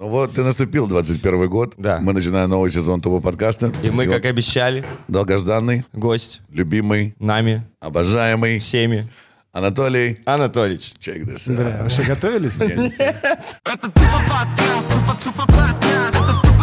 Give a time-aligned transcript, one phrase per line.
[0.00, 1.74] Ну вот, ты наступил 21 год.
[1.76, 1.98] Да.
[2.00, 3.72] Мы начинаем новый сезон ТВ подкаста.
[3.82, 9.08] И мы, вот как обещали, долгожданный, гость любимый, нами, обожаемый всеми,
[9.50, 10.92] Анатолий Анатольевич.
[11.00, 11.82] Check this Бля, out.
[11.82, 12.56] вы что, готовились?
[12.60, 16.57] Это тупо подкаст, тупо тупо подкаст, это тупо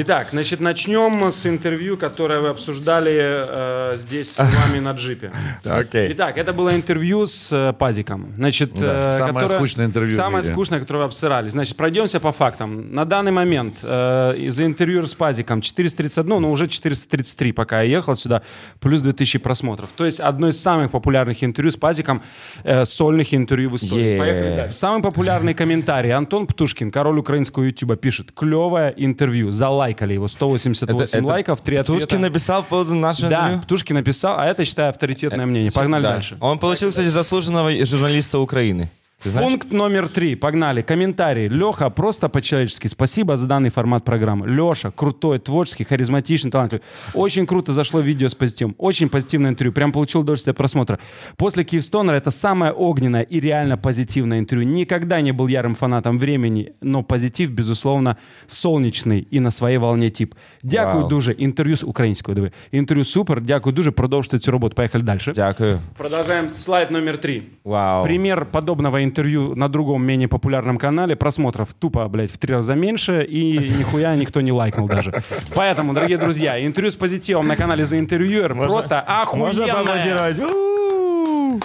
[0.00, 5.32] Итак, значит, начнем с интервью, которое вы обсуждали э, здесь с вами на джипе.
[5.64, 6.12] Окей.
[6.12, 8.32] Итак, это было интервью с э, Пазиком.
[8.36, 10.54] Значит, Да, э, самое скучное интервью в Самое мире.
[10.54, 11.50] скучное, которое вы обсирали.
[11.50, 12.86] Значит, пройдемся по фактам.
[12.94, 18.14] На данный момент э, из-за интервью с Пазиком 431, но уже 433, пока я ехал
[18.14, 18.42] сюда,
[18.78, 19.88] плюс 2000 просмотров.
[19.96, 22.22] То есть одно из самых популярных интервью с Пазиком,
[22.62, 24.16] э, сольных интервью в истории.
[24.16, 24.76] Поехали дальше.
[24.76, 26.12] Самый популярный комментарий.
[26.12, 28.30] Антон Птушкин, король украинского ютуба, пишет.
[28.30, 29.50] Клевое интервью.
[29.88, 30.28] Залайкали его.
[30.28, 31.92] 188 лайков, 3 ответа.
[31.92, 33.62] Птушкин написал по нашего Да, интервью?
[33.62, 35.70] Птушкин написал, а это, считаю, авторитетное мнение.
[35.72, 36.12] Погнали Да.
[36.14, 36.36] дальше.
[36.40, 38.90] Он получил, кстати, заслуженного журналиста Украины.
[39.22, 39.48] Ты знаешь?
[39.48, 40.36] Пункт номер три.
[40.36, 40.80] Погнали.
[40.80, 41.48] Комментарий.
[41.48, 42.86] Леха, просто по-человечески.
[42.86, 44.46] Спасибо за данный формат программы.
[44.46, 46.84] Леша, крутой, творческий, харизматичный, талантливый.
[47.14, 48.76] Очень круто зашло видео с позитивом.
[48.78, 49.72] Очень позитивное интервью.
[49.72, 51.00] Прям получил удовольствие от просмотра.
[51.36, 54.68] После Киевстонера это самое огненное и реально позитивное интервью.
[54.68, 60.36] Никогда не был ярым фанатом времени, но позитив, безусловно, солнечный и на своей волне тип.
[60.62, 61.08] Дякую Вау.
[61.08, 61.34] дуже.
[61.36, 62.36] Интервью с українською.
[62.36, 62.52] Диви.
[62.70, 63.40] Интервью супер.
[63.40, 63.90] Дякую дуже.
[63.90, 64.76] Продовжуйте цю роботу.
[64.76, 65.32] Поехали дальше.
[65.34, 65.80] Дякую.
[65.96, 66.50] Продолжаем.
[66.56, 67.42] Слайд номер три.
[67.64, 68.04] Вау.
[68.04, 69.07] Пример подобного интервью
[69.54, 71.16] на другом менее популярном канале.
[71.16, 73.22] Просмотров тупо, блядь, в три раза меньше.
[73.24, 75.22] И нихуя никто не лайкнул даже.
[75.54, 79.74] Поэтому, дорогие друзья, интервью с позитивом на канале Interviewer просто Можно охуенное.
[79.74, 80.38] поаплодировать?
[80.40, 81.60] У-у-у.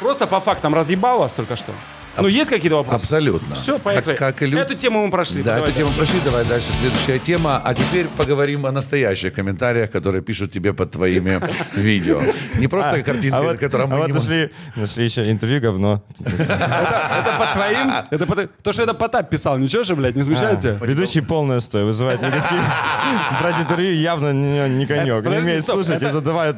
[0.00, 1.72] Просто по фактам разъебал вас только что.
[2.18, 3.02] Ну, есть какие-то вопросы?
[3.04, 3.54] Абсолютно.
[3.54, 4.14] Все, поехали.
[4.16, 5.42] Как, как и лю- Эту тему мы прошли.
[5.42, 5.98] Да, Давай эту тему дальше.
[6.12, 6.20] прошли.
[6.24, 6.66] Давай дальше.
[6.78, 7.60] Следующая тема.
[7.64, 11.40] А теперь поговорим о настоящих комментариях, которые пишут тебе под твоими
[11.74, 12.20] видео.
[12.58, 15.30] Не просто картинки, А на вот, котором а мы вот не можем- нашли, нашли еще
[15.30, 16.02] интервью говно.
[16.20, 17.92] Это под твоим?
[18.10, 18.48] Это.
[18.62, 20.78] То, что это Потап писал, ничего же, блядь, не смущает тебя?
[20.82, 22.60] Ведущий полная стой, вызывает негатив.
[23.40, 25.24] Брать интервью явно не, не конек.
[25.24, 26.56] Не умеет слушать и это- задавает,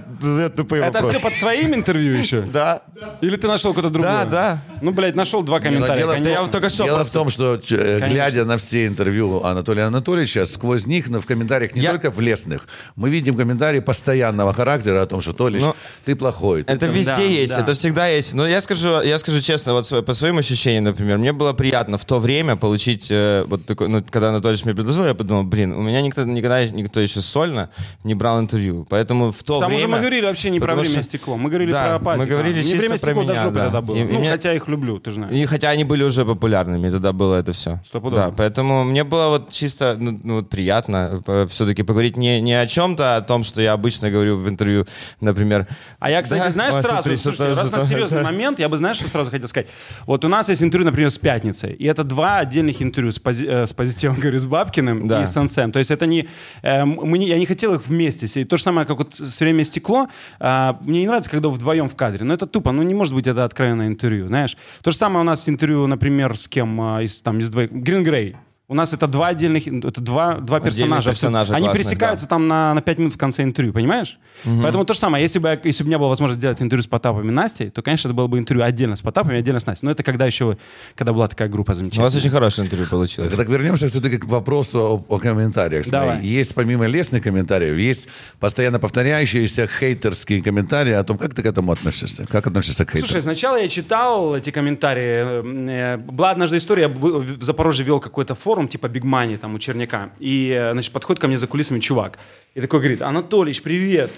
[0.57, 1.15] тупые Это вопросы.
[1.19, 2.41] все под твоим интервью еще?
[2.43, 2.83] Да.
[3.21, 4.13] Или ты нашел какое-то другое?
[4.13, 4.59] Да, да.
[4.81, 5.97] Ну, блядь, нашел два комментария.
[5.99, 6.43] дело в том, я конечно.
[6.43, 10.47] вот только что Дело просто- в том, что, э, глядя на все интервью Анатолия Анатольевича,
[10.47, 12.67] сквозь них, но в комментариях не Я- только в лесных,
[12.97, 16.63] мы видим комментарии постоянного характера о том, что Толич, Но- ты плохой.
[16.65, 17.61] ты Это там- везде Да, есть, да.
[17.61, 18.35] это всегда есть.
[18.35, 22.05] Но я скажу, я скажу честно, вот по своим ощущениям, например, мне было приятно в
[22.05, 25.83] то время получить, э, вот такой, ну, когда Анатольевич мне предложил, я подумал, блин, у
[25.83, 27.69] меня никто, никогда никто еще сольно
[28.05, 29.85] не брал интервью, поэтому в то Там время...
[29.85, 31.37] уже мы говорили вообще не про потому время и что- стекло.
[31.37, 32.25] Мы говорили Да, про Пазика.
[32.25, 33.65] мы говорили не чисто время про стекло меня, да.
[33.65, 33.97] тогда было.
[33.97, 35.34] И- и ну, мне- хотя я их люблю, ты знаешь.
[35.35, 37.81] И хотя они были уже популярными, тогда было это все.
[37.85, 38.23] Стопудово.
[38.29, 42.67] Да, поэтому мне было вот чисто ну, ну, вот приятно все-таки поговорить не, не о
[42.67, 44.87] чем-то, а о том, что я обычно говорю в интервью,
[45.21, 45.67] например.
[45.99, 46.51] А я, кстати, Да?
[46.51, 49.49] знаешь, сразу, слушайте, что-то- раз на что-то- серьезный момент, я бы, знаешь, что сразу хотел
[49.49, 49.67] сказать?
[50.07, 53.47] Вот у нас есть интервью, например, с Пятницей, и это два отдельных интервью с, пози-
[53.49, 55.23] э, с позитивом, говорю, с Бабкиным Да.
[55.23, 55.73] и с Ансем.
[55.73, 56.29] То есть это не...
[56.63, 58.49] э, мы не- я не хотел их вместе сидеть.
[58.49, 60.07] То же самое, как вот с «Время стекло».
[60.39, 62.25] а, мне не нравится, когда вдвоем в кадре.
[62.25, 62.71] Но это тупо.
[62.73, 64.57] Ну, не может быть это откровенное интервью, знаешь.
[64.83, 66.79] То же самое у нас интервью, например, с кем?
[66.81, 67.73] а, из, там, из двоих...
[67.73, 68.37] Грин Грей.
[68.67, 71.11] У нас это два отдельных, это два, два персонажа.
[71.11, 74.19] персонажа Они классных, пересекаются там на, на 5 минут в конце интервью, понимаешь?
[74.45, 75.23] Поэтому то же самое.
[75.23, 77.69] Если бы, я- если бы у меня была возможность сделать интервью с Потапом и Настей,
[77.69, 79.85] то, конечно, это было бы интервью отдельно с Потапом и отдельно с Настей.
[79.85, 80.57] Но это когда еще,
[80.95, 82.05] когда была такая группа У замечательная.
[82.07, 83.35] вас очень хорошее интервью получилось.
[83.35, 85.85] Так вернемся все-таки к вопросу о, о комментариях.
[85.85, 86.25] Смотри, Давай.
[86.27, 88.09] Есть помимо лестных комментариев, есть
[88.41, 93.09] постоянно повторяющиеся хейтерские комментарии о том, как ты к этому относишься, как относишься к хейтерам.
[93.09, 95.43] Слушай, сначала я читал эти комментарии.
[95.71, 96.95] Э, Была однажды история, я в
[97.35, 100.13] в Запорожье вел какой-то форум, типа Big Money, там, у Черняка.
[100.19, 102.19] И, э, значит, подходит ко мне за кулисами чувак.
[102.55, 104.11] И такой говорит, Анатолич, привет.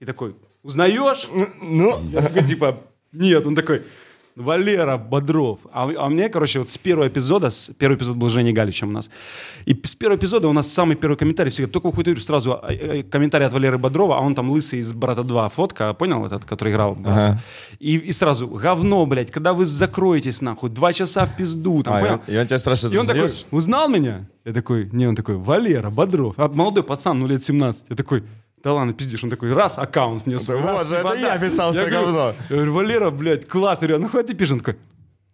[0.00, 1.28] И такой, узнаешь?
[1.60, 2.80] Ну, Я такой, типа,
[3.12, 3.46] нет.
[3.46, 3.82] Он такой,
[4.36, 5.58] Валера Бодров.
[5.72, 8.88] А, а мне, короче, вот с первого эпизода, с, первый эпизод был с Женей Галичем
[8.88, 9.10] у нас,
[9.66, 12.74] и с первого эпизода у нас самый первый комментарий всегда, только выходит интервью, сразу э,
[12.74, 16.44] э, комментарий от Валеры Бодрова, а он там лысый из «Брата 2» фотка, понял, этот,
[16.44, 16.94] который играл?
[16.94, 17.42] брата?
[17.78, 21.98] И, и сразу, говно, блядь, когда вы закроетесь, нахуй, два часа в пизду, там, а,
[21.98, 22.20] и, понял?
[22.26, 24.26] он, и он тебя спрашивает, И он такой, узнал меня?
[24.44, 26.34] Я такой, не, он такой, Валера Бодров.
[26.36, 27.86] А молодой пацан, ну лет 17.
[27.90, 28.24] Я такой,
[28.62, 29.22] да ладно, пиздишь.
[29.24, 30.56] Он такой, раз, аккаунт мне свой.
[30.58, 32.34] Вот же, это я писал говорю- говно.
[32.48, 33.78] Я говорю, Валера, блядь, класс.
[33.82, 34.52] Я говорю, ну хуй ты пишешь?
[34.52, 34.76] Он такой,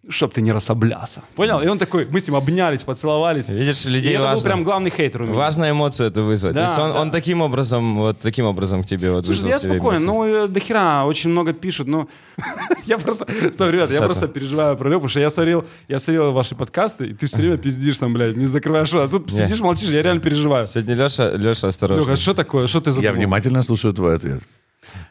[0.09, 1.23] чтоб ты не расслаблялся.
[1.35, 1.61] Понял?
[1.61, 3.49] И он такой, мы с ним обнялись, поцеловались.
[3.49, 4.43] Видишь, И людей это был важно.
[4.45, 5.35] прям главный хейтер у меня.
[5.37, 6.55] Важно эмоцию это вызвать.
[6.55, 7.01] Да, То есть он, да.
[7.01, 10.49] он таким образом, вот таким образом к тебе вот Слушай, вызвал я спокоен, ну, э,
[10.49, 12.09] до хера очень много пишут, но
[12.87, 16.55] я просто, стоп, ребят, я просто переживаю про потому что я смотрел, я смотрел ваши
[16.55, 19.05] подкасты, и ты все время пиздишь там, блядь, не закрываешь рот.
[19.05, 20.67] А тут сидишь, молчишь, я реально переживаю.
[20.67, 22.01] Сегодня Леша, Леша, осторожно.
[22.01, 22.67] Лёха, что такое?
[22.67, 23.17] Что ты Я задумал?
[23.17, 24.43] внимательно слушаю твой ответ.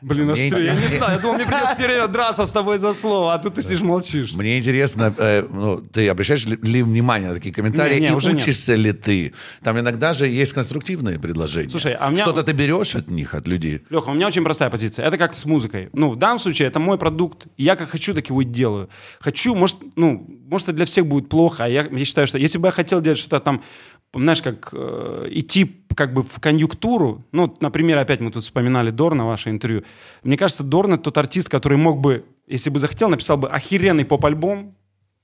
[0.02, 2.78] Блин, аж стрё- я не знаю, я думал, мне придется все время драться с тобой
[2.78, 4.34] за слово, а тут ты сидишь молчишь.
[4.34, 7.96] Мне интересно, э, ну, ты обращаешь ли, ли внимание на такие комментарии?
[7.96, 8.42] Не, не, и уже нет.
[8.44, 9.34] учишься ли ты?
[9.64, 11.70] Там иногда же есть конструктивные предложения.
[11.70, 13.82] Слушай, а у меня- Что-то ты берешь от них, от людей?
[13.90, 15.06] Леха, у меня очень простая позиция.
[15.06, 15.90] Это как с музыкой.
[15.94, 17.48] Ну, в данном случае это мой продукт.
[17.58, 18.90] Я как хочу, так его и делаю.
[19.20, 21.66] Хочу, может, ну, может, это для всех будет плохо.
[21.66, 23.64] А я, я считаю, что если бы я хотел делать что-то там,
[24.14, 25.66] знаешь, как э, идти
[25.98, 29.84] как бы в конъюнктуру, ну, например, опять мы тут вспоминали Дорна, ваше интервью.
[30.24, 34.06] Мне кажется, Дорн это тот артист, который мог бы, если бы захотел, написал бы охеренный
[34.06, 34.76] поп-альбом,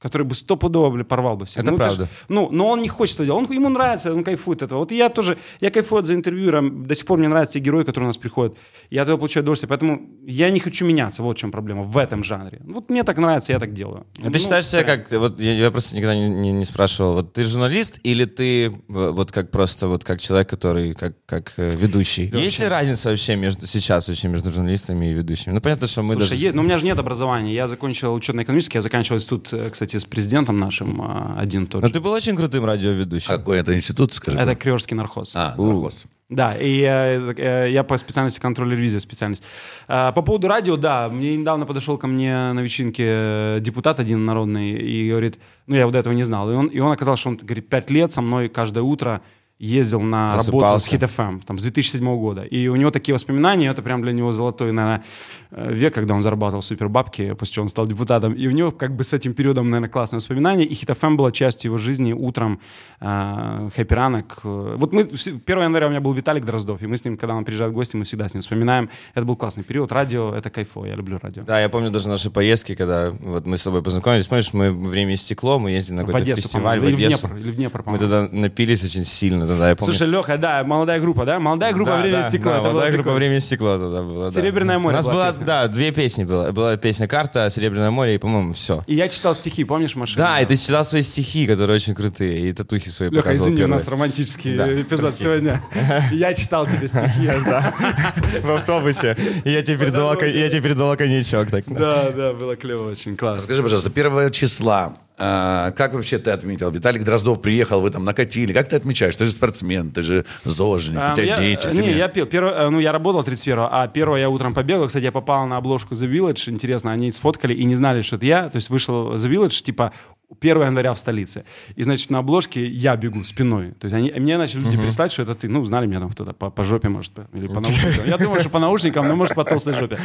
[0.03, 1.63] который бы стопудово, бля, порвал бы всех.
[1.63, 2.09] Это Ну, ты ж- правда.
[2.29, 3.47] ну, но он не хочет это делать.
[3.49, 4.79] Он, ему нравится, он кайфует от этого.
[4.79, 6.85] Вот я тоже, я кайфую от за интервьюером.
[6.85, 8.55] До сих пор мне нравятся те герои, которые у нас приходят.
[8.91, 9.69] Я от этого получаю удовольствие.
[9.69, 11.23] Поэтому я не хочу меняться.
[11.23, 12.59] Вот в чем проблема в этом жанре.
[12.65, 14.05] Вот мне так нравится, я так делаю.
[14.19, 17.13] А ты Ну, считаешь себя как, вот я, я просто никогда не, не- не спрашивал,
[17.13, 21.53] вот ты журналист или ты э, вот как просто вот как человек, который как, как
[21.57, 22.29] э, ведущий?
[22.33, 25.53] Есть ли разница вообще между сейчас вообще между журналистами и ведущими?
[25.53, 26.41] Ну понятно, что мы Слушай, даже...
[26.43, 27.53] есть- но у меня же нет образования.
[27.53, 31.87] Я закончил учетно-экономический, я заканчивал институт, э, кстати, с президентом нашим а, один тот Но
[31.87, 31.93] же.
[31.93, 33.27] ты был очень крутым радиоведущим.
[33.27, 34.37] Какой это институт, скажи?
[34.37, 35.35] Это Криорский нархоз.
[35.35, 36.05] А, нархоз.
[36.29, 39.43] Да, и э, э, я по специальности контроль ревизия специальность.
[39.87, 44.25] А, По поводу радио, да, мне недавно подошел ко мне на вечеринке э, депутат один
[44.25, 45.37] народный и говорит,
[45.67, 47.91] ну я вот этого не знал, и он, и он оказался, что он, говорит, пять
[47.91, 49.21] лет со мной каждое утро
[49.63, 50.49] ездил на работу с
[50.89, 50.95] Просыпался.
[50.97, 52.43] FM, там, с 2007 года.
[52.43, 55.03] И у него такие воспоминания, это прям для него золотой, наверное,
[55.51, 58.33] э, век, когда он зарабатывал супер бабки, после чего он стал депутатом.
[58.33, 60.65] И у него как бы с этим периодом, наверное, классные воспоминания.
[60.65, 62.59] И FM была частью его жизни утром,
[62.99, 64.39] э, хэппи ранок.
[64.43, 67.35] Вот мы, все- 1 января у меня был Виталик Дроздов, и мы с ним, когда
[67.35, 68.89] он приезжает в гости, мы всегда с ним вспоминаем.
[69.13, 69.91] Это был классный период.
[69.91, 71.43] Радио— это кайфово, я люблю радио.
[71.43, 74.27] Да, я помню даже наши поездки, когда вот мы с тобой познакомились.
[74.27, 77.27] Помнишь, мы время стекло, мы ездили на какой-то Одессу, фестиваль в по-моему, или в Одессу.
[77.27, 79.93] Днепр, или в Днепр, Мы тогда напились очень сильно, тогда я помню.
[79.95, 81.39] Слушай, Леха, да, молодая группа, да?
[81.39, 82.51] Молодая группа Да, «Время да, стекло».
[82.51, 83.17] да, молодая группа прикольно.
[83.17, 84.31] «Время и стекло» тогда была.
[84.31, 84.39] да.
[84.41, 85.45] «Серебряное море» У нас была была, песня.
[85.45, 86.51] да, две песни было.
[86.51, 88.83] Была песня «Карта», «Серебряное море» и, по-моему, все.
[88.87, 90.17] И я читал стихи, помнишь, машине?
[90.17, 93.55] Да, и ты читал свои стихи, которые очень крутые, и татухи свои Леха, показывал извини,
[93.55, 93.77] у первые.
[93.79, 95.23] нас романтический Да, эпизод прости.
[95.23, 95.63] сегодня.
[96.11, 97.29] Я читал тебе стихи.
[98.43, 99.15] в автобусе.
[99.43, 101.47] И я тебе передавал, кон- я тебе передавал коньячок.
[101.67, 103.43] Да, да, было клево очень, классно.
[103.43, 106.71] Скажи, пожалуйста, 1 числа, а, как вообще ты отметил?
[106.71, 108.51] Виталик Дроздов приехал, вы там накатили.
[108.51, 109.15] Как ты отмечаешь?
[109.15, 111.95] Ты же спортсмен, ты же зожник, А, у тебя я, дети, не, семья.
[111.95, 112.25] я пил.
[112.25, 114.87] Первое, э, ну, я работал 31 а первого я утром побегал.
[114.87, 116.49] Кстати, я попал на обложку The Village.
[116.49, 118.49] Интересно, они сфоткали и не знали, что это я.
[118.49, 119.93] То есть вышел The Village, типа,
[120.41, 121.45] 1 января в столице.
[121.75, 123.73] И, значит, на обложке я бегу спиной.
[123.79, 125.47] То есть они, мне начали люди прислать, что это ты.
[125.47, 128.07] Ну, знали меня там кто-то по, по жопе, может, или по наушникам.
[128.07, 129.99] Я думаю, что по наушникам, но, может, по толстой жопе.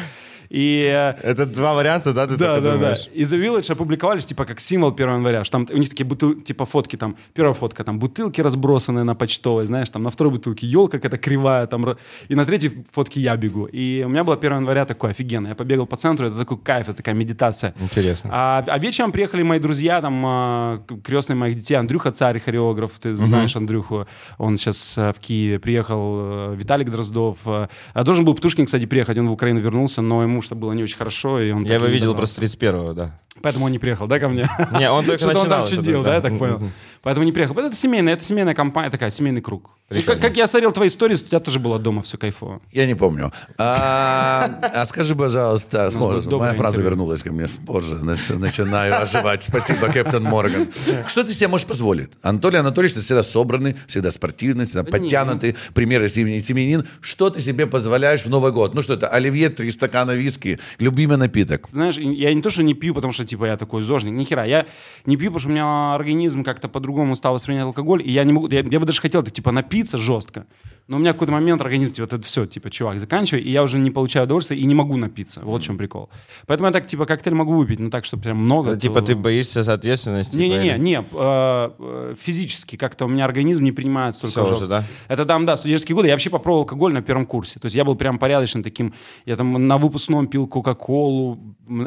[0.51, 2.77] И э, Это два варианта, да, ты да, так да, да.
[2.77, 3.09] думаешь?
[3.13, 5.43] И The Village опубликовались, типа, как символ 1 января.
[5.45, 7.17] Там у них такие бутылки, типа, фотки там.
[7.35, 11.67] Первая фотка, там, бутылки разбросанные на почтовой, знаешь, там, на второй бутылке елка какая-то кривая,
[11.67, 11.97] там,
[12.29, 13.67] и на третьей фотке я бегу.
[13.67, 15.49] И у меня было 1 января такое офигенно.
[15.49, 17.75] Я побегал по центру, это такой кайф, это такая медитация.
[17.81, 18.31] Интересно.
[18.33, 23.17] А, а вечером приехали мои друзья, там, а, крестные моих детей, Андрюха Царь, хореограф, ты
[23.17, 24.07] знаешь Андрюху,
[24.39, 27.39] он сейчас а, в Киеве приехал, э, Виталик Дроздов.
[27.47, 27.69] а
[28.05, 30.97] должен был Птушкин, кстати, приехать, он в Украину вернулся, но ему что было не очень
[30.97, 33.21] хорошо, и он Я его видел просто 31-го, да.
[33.43, 34.49] Поэтому он не приехал, да, ко мне?
[34.79, 35.67] Не, он только Что-то он там начинал.
[35.67, 36.61] что-то, чудил, да, я так понял.
[37.03, 37.57] Поэтому не приехал.
[37.59, 39.71] Это семейная, это семейная компания, такая, семейный круг.
[39.91, 42.61] Ну, как, как я смотрел твои истории, у тебя тоже было дома все кайфово.
[42.73, 43.33] Я не помню.
[43.57, 47.95] А, а скажи, пожалуйста, моя фраза вернулась ко мне позже.
[47.97, 49.43] Нач- Начинаю оживать.
[49.45, 50.69] Спасибо, Кэптон Морган.
[51.07, 52.11] Что ты себе можешь позволить?
[52.23, 55.57] Анатолий Анатольевич, ты всегда собранный, всегда спортивный, всегда подтянутый.
[55.73, 56.87] Примеры семьи- семьянин.
[57.01, 58.75] Что ты себе позволяешь в Новый год?
[58.75, 59.09] Ну что это?
[59.09, 61.69] Оливье, три стакана виски, любимый напиток.
[61.73, 64.45] Знаешь, я не то, что не пью, потому что, типа, я такой зожник, ни хера.
[64.45, 64.67] Я
[65.07, 68.33] не пью, потому что у меня организм как-то по-другому стал воспринимать алкоголь, и я не
[68.33, 70.47] могу, я, я бы даже хотел, типа, напиться жестко,
[70.89, 73.63] но у меня в какой-то момент организм, типа, это все, типа, чувак, заканчивай, и я
[73.63, 75.41] уже не получаю удовольствия и не могу напиться.
[75.45, 76.09] Вот в чем прикол.
[76.47, 78.71] Поэтому я так, типа, коктейль могу выпить, но так, что прям много.
[78.71, 80.33] Ну, Типа ты боишься ответственности?
[80.33, 84.53] типа, Не-не-не, или- не, э, э, физически как-то у меня организм не принимает столько жёг-
[84.55, 84.85] уже, да?
[85.09, 86.09] Это там, да, студенческие годы.
[86.09, 87.59] Я вообще попробовал алкоголь на первом курсе.
[87.61, 88.95] То есть я был прям порядочным таким.
[89.27, 91.39] Я там на выпускном пил Кока-Колу.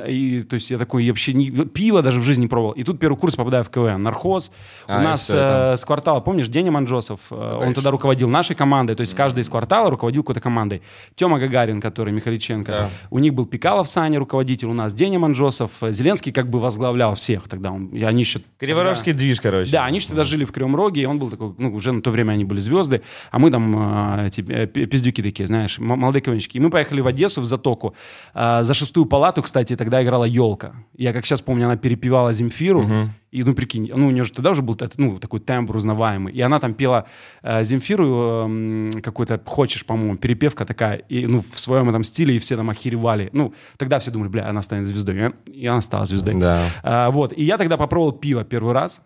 [0.07, 1.49] И, то есть я такой я вообще не...
[1.49, 2.73] Пиво даже в жизни не пробовал.
[2.73, 4.03] И тут первый курс попадаю в КВН.
[4.03, 4.51] Нархоз.
[4.87, 8.90] А, у нас э, с квартала, помнишь, Деня Манжосов, э, он тогда руководил нашей командой.
[8.95, 10.81] То есть каждый из квартала руководил какой-то командой.
[11.15, 12.71] Тёма Гагарин, который Михаличенко.
[12.71, 12.89] Да.
[13.09, 14.67] У них был Пикалов Саня, руководитель.
[14.67, 15.71] У нас Деня Манжосов.
[15.81, 17.71] Зеленский как бы возглавлял всех тогда.
[17.71, 18.39] Он, и они еще...
[18.59, 19.71] Криворожский движ, короче.
[19.71, 22.01] Да, они же тогда жили в Кривом Роге, и он был такой, ну, уже на
[22.01, 25.79] то время они были звезды, а мы там э, эти э, пи- пиздюки такие, знаешь,
[25.79, 26.57] молодые КВНщики.
[26.57, 27.95] И мы поехали в Одессу, в Затоку.
[28.33, 30.73] Э, за шестую палату, кстати, тогда играла елка.
[30.97, 32.87] Я, как сейчас помню, она перепевала Земфиру,
[33.31, 36.33] И, ну, прикинь, ну, у нее же тогда уже был ну, такой тембр узнаваемый.
[36.33, 37.05] И она там пела
[37.41, 42.39] э, Земфиру эм, какой-то «Хочешь», по-моему, перепевка такая, и, ну, в своем этом стиле, и
[42.39, 43.29] все там охеревали.
[43.31, 45.33] Ну, тогда все думали, бля, она станет звездой.
[45.45, 46.39] И она стала звездой.
[46.39, 46.67] Да.
[46.83, 47.31] А, вот.
[47.37, 49.01] И я тогда попробовал пиво первый раз.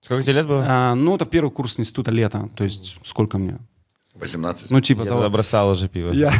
[0.00, 0.64] Сколько тебе лет было?
[0.66, 2.50] А, ну, это первый курс института лета.
[2.56, 3.58] То есть, сколько мне?
[4.22, 4.70] 18.
[4.70, 5.20] Ну, типа Я того.
[5.20, 6.12] тогда бросал уже пиво.
[6.12, 6.32] Я,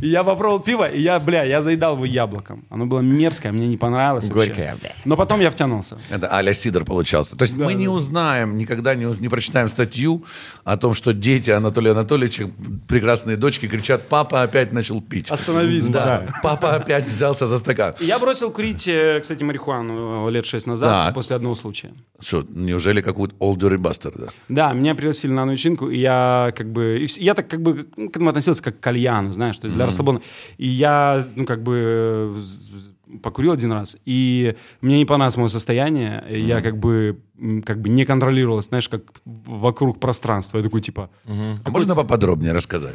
[0.00, 2.64] и я попробовал пиво, и я, бля, я заедал его яблоком.
[2.70, 4.46] Оно было мерзкое, мне не понравилось вообще.
[4.46, 4.92] Горькое, бля.
[5.04, 5.98] Но потом я втянулся.
[6.10, 7.36] Это а-ля Сидор получался.
[7.36, 10.24] То есть мы не узнаем, никогда не, не прочитаем статью
[10.64, 12.48] о том, что дети Анатолия Анатольевича,
[12.88, 15.30] прекрасные дочки, кричат, папа опять начал пить.
[15.30, 17.94] Остановись, Да, папа опять взялся за стакан.
[18.00, 21.14] Я бросил курить, э, кстати, марихуану э, лет шесть назад, Так.
[21.14, 21.90] после одного случая.
[22.20, 24.14] Что, неужели какую-то Old Dirty Bastard?
[24.20, 24.26] да?
[24.48, 26.98] Да, меня пригласили на начинку, и я как бы...
[27.00, 29.74] и я так как бы ну, к этому относился как к кальяну, знаешь, то есть
[29.74, 30.20] для расслабона.
[30.58, 32.44] И я, ну, как бы
[33.22, 37.18] покурил один раз, и мне не понравилось мое состояние, и я как бы
[37.64, 40.58] как бы не контролировал, знаешь, как вокруг пространства.
[40.58, 41.10] Я такой, типа...
[41.64, 42.94] А можно поподробнее рассказать?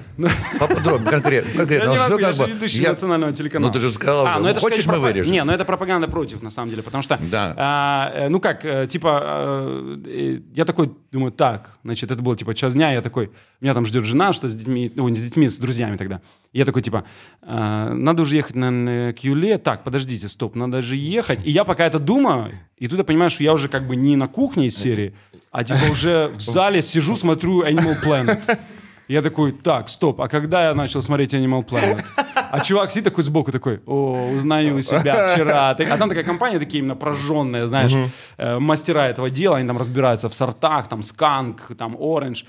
[0.60, 1.52] Поподробнее, конкретно.
[1.58, 1.86] конкретно.
[1.86, 3.68] Я не Ну, могу, я же ведущий национального телеканала.
[3.70, 5.32] Ну, ты же сказал, что- ну, это хочешь, мы вырежем?
[5.32, 7.20] Не, ну это пропаганда против, на самом деле, потому что...
[7.32, 7.54] Да.
[7.58, 12.54] а, э, ну как, э, типа, э, я такой думаю, так, значит, это было типа
[12.54, 15.50] час дня, я такой, меня там ждет жена, что с детьми, ну, не с детьми,
[15.50, 16.22] с друзьями тогда.
[16.54, 17.04] Я такой, типа,
[17.42, 19.58] а, надо уже ехать, наверное, к Юле.
[19.58, 21.40] Так, подождите, стоп, надо же ехать.
[21.44, 24.16] И я пока это думаю, и тут я понимаю, что я уже как бы не
[24.16, 25.14] на кухне из серии,
[25.52, 28.60] а типа уже в зале сижу, смотрю Animal Planet.
[29.08, 32.04] Я такой, так, стоп, а когда я начал смотреть Animal Planet?
[32.52, 35.70] А чувак сидит такой сбоку, такой, о, узнаю себя вчера.
[35.70, 37.94] А там такая компания, такие именно прожженные, знаешь,
[38.38, 42.46] э, мастера этого дела, они там разбираются в сортах, там, сканк, там, оранж.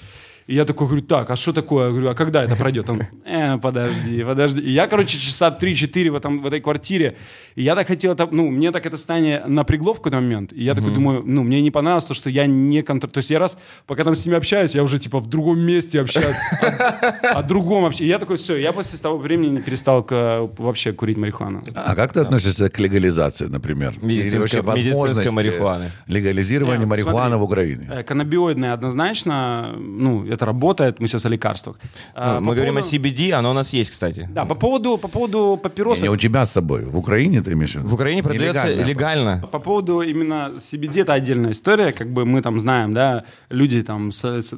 [0.46, 1.86] И я такой говорю, так, а что такое?
[1.86, 2.88] Я говорю, а когда это пройдет?
[2.88, 4.60] Он, э, подожди, подожди.
[4.60, 7.16] И я, короче, часа 3-4 в, этом, в этой квартире.
[7.56, 10.52] И я так хотел, это, ну, мне так это состояние напрягло в какой-то момент.
[10.52, 13.12] И я такой думаю, ну, мне не понравилось то, что я не контролирую.
[13.14, 16.00] То есть я раз, пока там с ними общаюсь, я уже, типа, в другом месте
[16.00, 16.36] общаюсь.
[17.34, 18.04] О, другом вообще.
[18.04, 21.64] И я такой, все, я после того времени перестал к- вообще курить марихуану.
[21.74, 23.94] А как ты относишься к легализации, например?
[24.02, 25.90] Или Медицинской- вообще медицинской марихуаны.
[26.06, 27.88] Легализирования Не, марихуаны в Украине.
[27.90, 31.76] Э, Каннабиоидные однозначно, ну, это работает, мы сейчас о лекарствах.
[32.14, 34.28] А, Ну, по мы говорим о CBD, оно у нас есть, кстати.
[34.32, 36.02] Да, по поводу, по поводу папиросок.
[36.04, 36.84] Не у тебя с собой.
[36.84, 37.88] В Украине ты имеешь в виду?
[37.88, 38.88] В Украине продается Нелегально.
[38.88, 39.48] легально.
[39.52, 44.12] По поводу именно CBD это отдельная история, как бы мы там знаем, да, люди там
[44.12, 44.54] с- с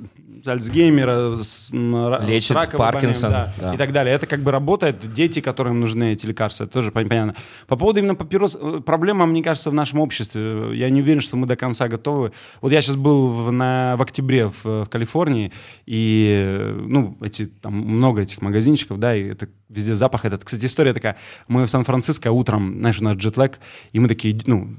[0.47, 3.75] Альцгеймера, с, ра- с Паркинсон, да, да.
[3.75, 4.15] и так далее.
[4.15, 7.35] Это как бы работает, дети, которым нужны эти лекарства, это тоже пон- понятно.
[7.67, 10.77] По поводу именно папирос, э, проблема, мне кажется, в нашем обществе.
[10.77, 12.33] Я не уверен, что мы до конца готовы.
[12.61, 15.53] Вот я сейчас был в, на, в октябре в, в Калифорнии,
[15.87, 20.45] и, э, ну, эти, там много этих магазинчиков, да, и это везде запах этот.
[20.45, 21.17] Кстати, история такая.
[21.47, 23.61] Мы в Сан-Франциско утром, знаешь, у нас джетлэг,
[23.93, 24.77] и мы такие, ну,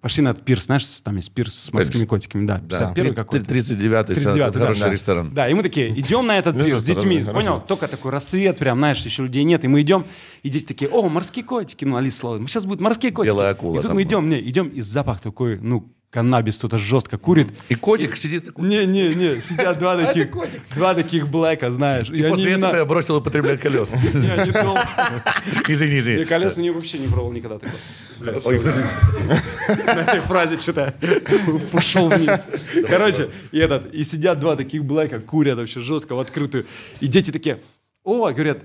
[0.00, 2.78] пошли на пирс, знаешь, там есть пирс с морскими котиками, да, Да.
[2.94, 3.54] 51 какой-то.
[3.54, 4.88] 39-й, 39-й, да, хороший да.
[5.00, 5.34] Ресторан.
[5.34, 7.60] Да, и мы такие, идем на этот пирс с детьми, понял?
[7.60, 10.04] Только такой рассвет, прям, знаешь, еще людей нет, и мы идем,
[10.42, 13.32] и дети такие, о, морские котики, ну, Алиса сказала, сейчас будут морские котики.
[13.32, 17.18] Белая акула И тут мы идем, не, идем, и запах такой, ну, каннабис кто-то жестко
[17.18, 17.48] курит.
[17.68, 18.68] И котик сидит такой.
[18.68, 20.28] Не-не-не, сидят два таких,
[20.74, 22.10] два таких блэка, знаешь.
[22.10, 23.90] И, они После именно- этого я бросил употреблять колес.
[24.14, 24.88] Не, они долго-
[25.68, 26.24] Извини, Я извини.
[26.24, 27.58] колес у нее вообще не пробовал никогда.
[28.20, 28.30] На
[30.00, 30.94] этой фразе что-то
[31.72, 32.46] ушел вниз.
[32.88, 36.66] Короче, и этот, и сидят два таких блэка, курят вообще жестко в открытую.
[37.00, 37.60] И дети такие,
[38.04, 38.64] о, говорят,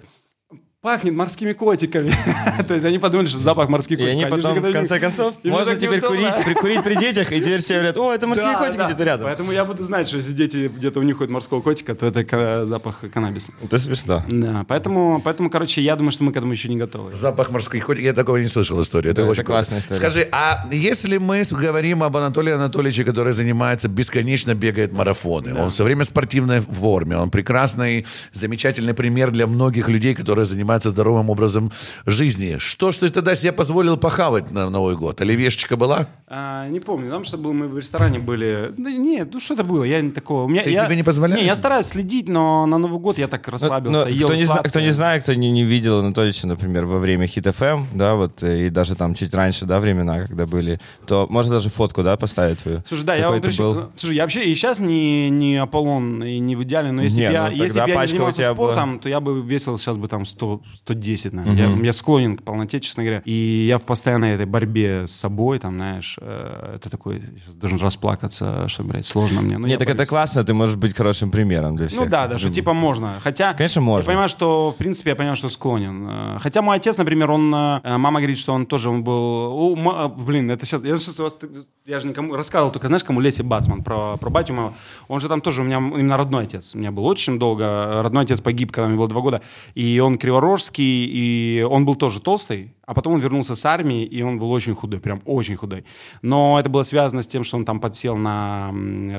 [0.86, 2.12] пахнет морскими котиками.
[2.68, 4.13] То есть они подумали, что запах морских И котиков.
[4.13, 7.62] они же потом, в конце концов, И можно теперь курить, прикурить при детях, и теперь
[7.62, 9.25] все говорят, о, это морские котики где-то рядом.
[9.25, 13.51] Поэтому я буду знать, что если дети где-то унюхают морского котика, то это запах каннабиса.
[13.63, 14.22] Это смешно.
[14.27, 17.13] Да, поэтому, поэтому, короче, я думаю, что мы к этому еще не готовы.
[17.13, 18.06] Запах морских котиков.
[18.06, 19.12] Я такого не слышал историю.
[19.12, 20.00] Это очень классная история.
[20.00, 25.84] Скажи, а если мы говорим об Анатолии Анатольевиче, который занимается, бесконечно бегает марафоны, он все
[25.84, 31.72] время в спортивной форме, он прекрасный, замечательный пример для многих людей, которые занимаются здоровым образом
[32.05, 32.58] жизни.
[32.60, 35.22] Что ж ты тогда себе позволил похавать на Новый год?
[35.22, 36.08] Оливьешечка была?
[36.27, 38.74] А, не помню, потому что был, мы в ресторане были.
[38.77, 40.44] Да нет, ну что-то было, я не такого.
[40.44, 41.41] У меня, Ты я, себе не позволяешь?
[41.41, 44.46] Не, я стараюсь следить, но на Новый год я так расслабился, Но ел кто, не
[44.46, 48.15] зна- кто не знает, кто не, не видел Анатольевича, например, во время Хит ФМ, да,
[48.15, 52.03] вот, э, и даже там чуть раньше, да, времена, когда были, то можно даже фотку,
[52.03, 52.84] да, поставить твою.
[52.88, 53.91] Слушай, да, я вот был.
[53.96, 57.32] Слушай, я вообще и сейчас не, не Аполлон и не в идеале, но если бы
[57.32, 60.62] я, ну, если я не занимался спортом, то я бы весил сейчас бы там 100,
[60.76, 61.76] 110, наверное.
[61.78, 63.22] Я, я склонен к полноте, честно говоря.
[63.26, 67.24] И я в постоянной этой борьбе с собой, там, знаешь, э, это такой,
[67.56, 69.58] должен расплакаться, что, блядь, сложно мне.
[69.58, 70.10] Ну, Нет, так это борюсь.
[70.10, 72.00] классно, ты можешь быть хорошим примером для всех.
[72.02, 72.54] Ну да, да, что Думаю.
[72.56, 73.14] типа можно.
[73.24, 74.04] Хотя, Конечно, можно.
[74.04, 76.08] Я понимаю, что, в принципе, я понимаю, что склонен.
[76.10, 80.08] Э, Хотя мой отец, например, он, э, мама говорит, что он тоже, он был, ма-
[80.08, 81.40] блин, это сейчас, я сейчас вас,
[81.86, 84.74] я же никому рассказывал, только знаешь, кому Леси Бацман, про, про батю моего.
[85.08, 86.76] Он же там тоже, у меня именно родной отец.
[86.76, 89.42] У меня был очень долго, родной отец погиб, когда мне было два года,
[89.74, 90.18] и он
[90.56, 94.52] криворожский, и он был тоже толстый, а потом он вернулся с армии, и он был
[94.52, 95.84] очень худой, прям очень худой.
[96.22, 98.72] Но это было связано с тем, что он там подсел на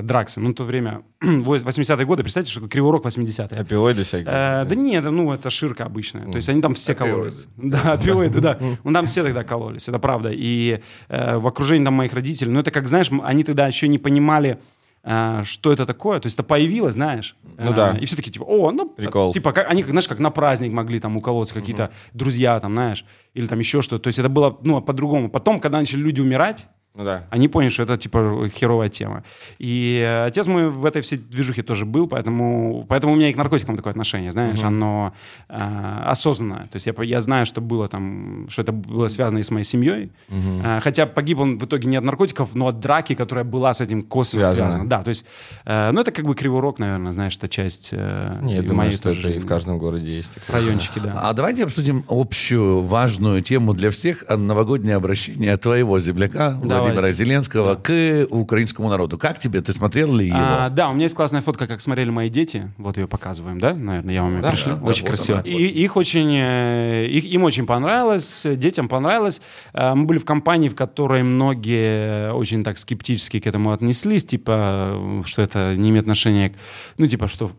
[0.03, 0.41] драксы.
[0.41, 3.61] Ну, в то время, 80-е годы, представьте, что такое криворог 80-е.
[3.61, 4.29] Опиоиды всякие.
[4.29, 6.27] Э, да нет, ну это ширка обычная.
[6.27, 7.47] То есть они там все кололись.
[7.57, 8.59] Да, опиоиды, да.
[8.85, 10.31] Ну там все тогда кололись, это правда.
[10.33, 13.99] И э, в окружении там моих родителей, ну это как, знаешь, они тогда еще не
[13.99, 14.59] понимали,
[15.07, 16.21] э, что это такое.
[16.21, 17.37] То есть это появилось, знаешь.
[17.57, 17.91] Ну Э, да.
[17.99, 19.33] И все таки типа, о, ну, Прикол.
[19.33, 23.47] типа, как, они, знаешь, как на праздник могли там уколоться какие-то друзья там, знаешь, или
[23.47, 24.05] там еще что-то.
[24.05, 25.31] То есть это было, ну, по-другому.
[25.31, 26.67] Потом, когда начали люди умирать,
[26.97, 27.25] Ну да.
[27.31, 29.23] они поняли, что это типа херовая тема.
[29.59, 33.33] И э, отец мой в этой всей движухе тоже был, поэтому, поэтому у меня и
[33.33, 35.13] к наркотикам такое отношение, знаешь, оно
[35.49, 36.65] э, осознанное.
[36.69, 39.65] То есть я, я знаю, что было там, что это было связано и с моей
[39.65, 40.11] семьей.
[40.31, 43.81] Э, хотя погиб он в итоге не от наркотиков, но от драки, которая была с
[43.81, 44.71] этим косвенно Связана.
[44.71, 44.89] связана.
[44.89, 45.25] Да, то есть,
[45.65, 48.93] э, ну это как бы криворог, наверное, знаешь, это часть э, Не, я думаю, моей
[48.93, 50.35] что тоже это и в каждом городе есть.
[50.35, 50.63] такое.
[50.63, 51.21] райончике, да.
[51.23, 56.59] А давайте обсудим общую важную тему для всех новогоднее обращение твоего земляка
[56.95, 59.19] Владимира Зеленского к украинскому народу.
[59.19, 59.61] Как тебе?
[59.61, 60.37] Ты смотрел ли его?
[60.41, 62.71] А, да, у меня есть классная фотка, как смотрели мои дети.
[62.79, 63.75] Вот ее показываем, да?
[63.75, 64.73] Наверное, я вам ее Да, пришли.
[64.73, 65.39] да, очень вот красиво.
[65.41, 69.41] она, И их очень, э, их, им очень понравилось, э, детям понравилось.
[69.73, 74.95] Э, Мы были в компании, в которой многие очень так скептически к этому отнеслись, типа,
[74.95, 76.53] э, что это не имеет отношения к,
[76.99, 77.51] ну, типа, что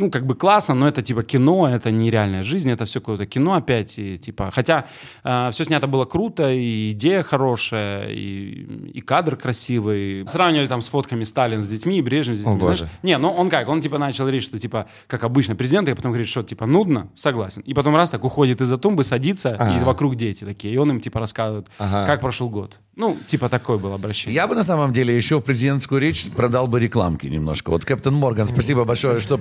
[0.00, 3.26] ну, как бы классно, но это типа кино, это не реальная жизнь, это все какое-то
[3.26, 4.86] кино опять, и типа, хотя
[5.22, 10.26] все снято было круто, и идея хорошая, и, и кадр красивый.
[10.26, 12.54] Сравнивали там с фотками Сталин с детьми, и Брежнев с детьми.
[12.54, 12.76] О, боже.
[12.76, 12.92] знаешь.
[13.02, 16.12] Не, ну он как, он типа начал речь, что типа, как обычно, президент, и потом
[16.12, 17.62] говорит, что типа нудно, согласен.
[17.62, 21.00] И потом раз так уходит из-за тумбы, садится, и вокруг дети такие, и он им
[21.00, 22.06] типа рассказывает, Ага.
[22.06, 22.78] как прошел год.
[22.96, 24.34] Ну, типа такое было обращение.
[24.34, 27.70] Я бы на самом деле еще в президентскую речь продал бы рекламки немножко.
[27.70, 29.38] Вот Кэптен Морган, спасибо большое, что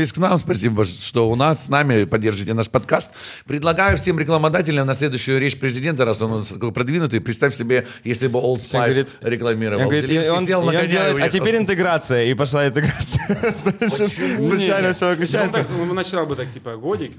[0.00, 0.38] подключились к нам.
[0.38, 3.10] Спасибо, что у нас с нами поддержите наш подкаст.
[3.46, 8.38] Предлагаю всем рекламодателям на следующую речь президента, раз он такой продвинутый, представь себе, если бы
[8.38, 9.82] Old Spice говорит- рекламировал.
[9.82, 12.24] Он говорит, и он- сел и на он коня и делает, а теперь интеграция.
[12.24, 13.26] И пошла интеграция.
[14.42, 15.66] Случайно все выключается.
[15.80, 17.12] он начинал бы так, типа, годик.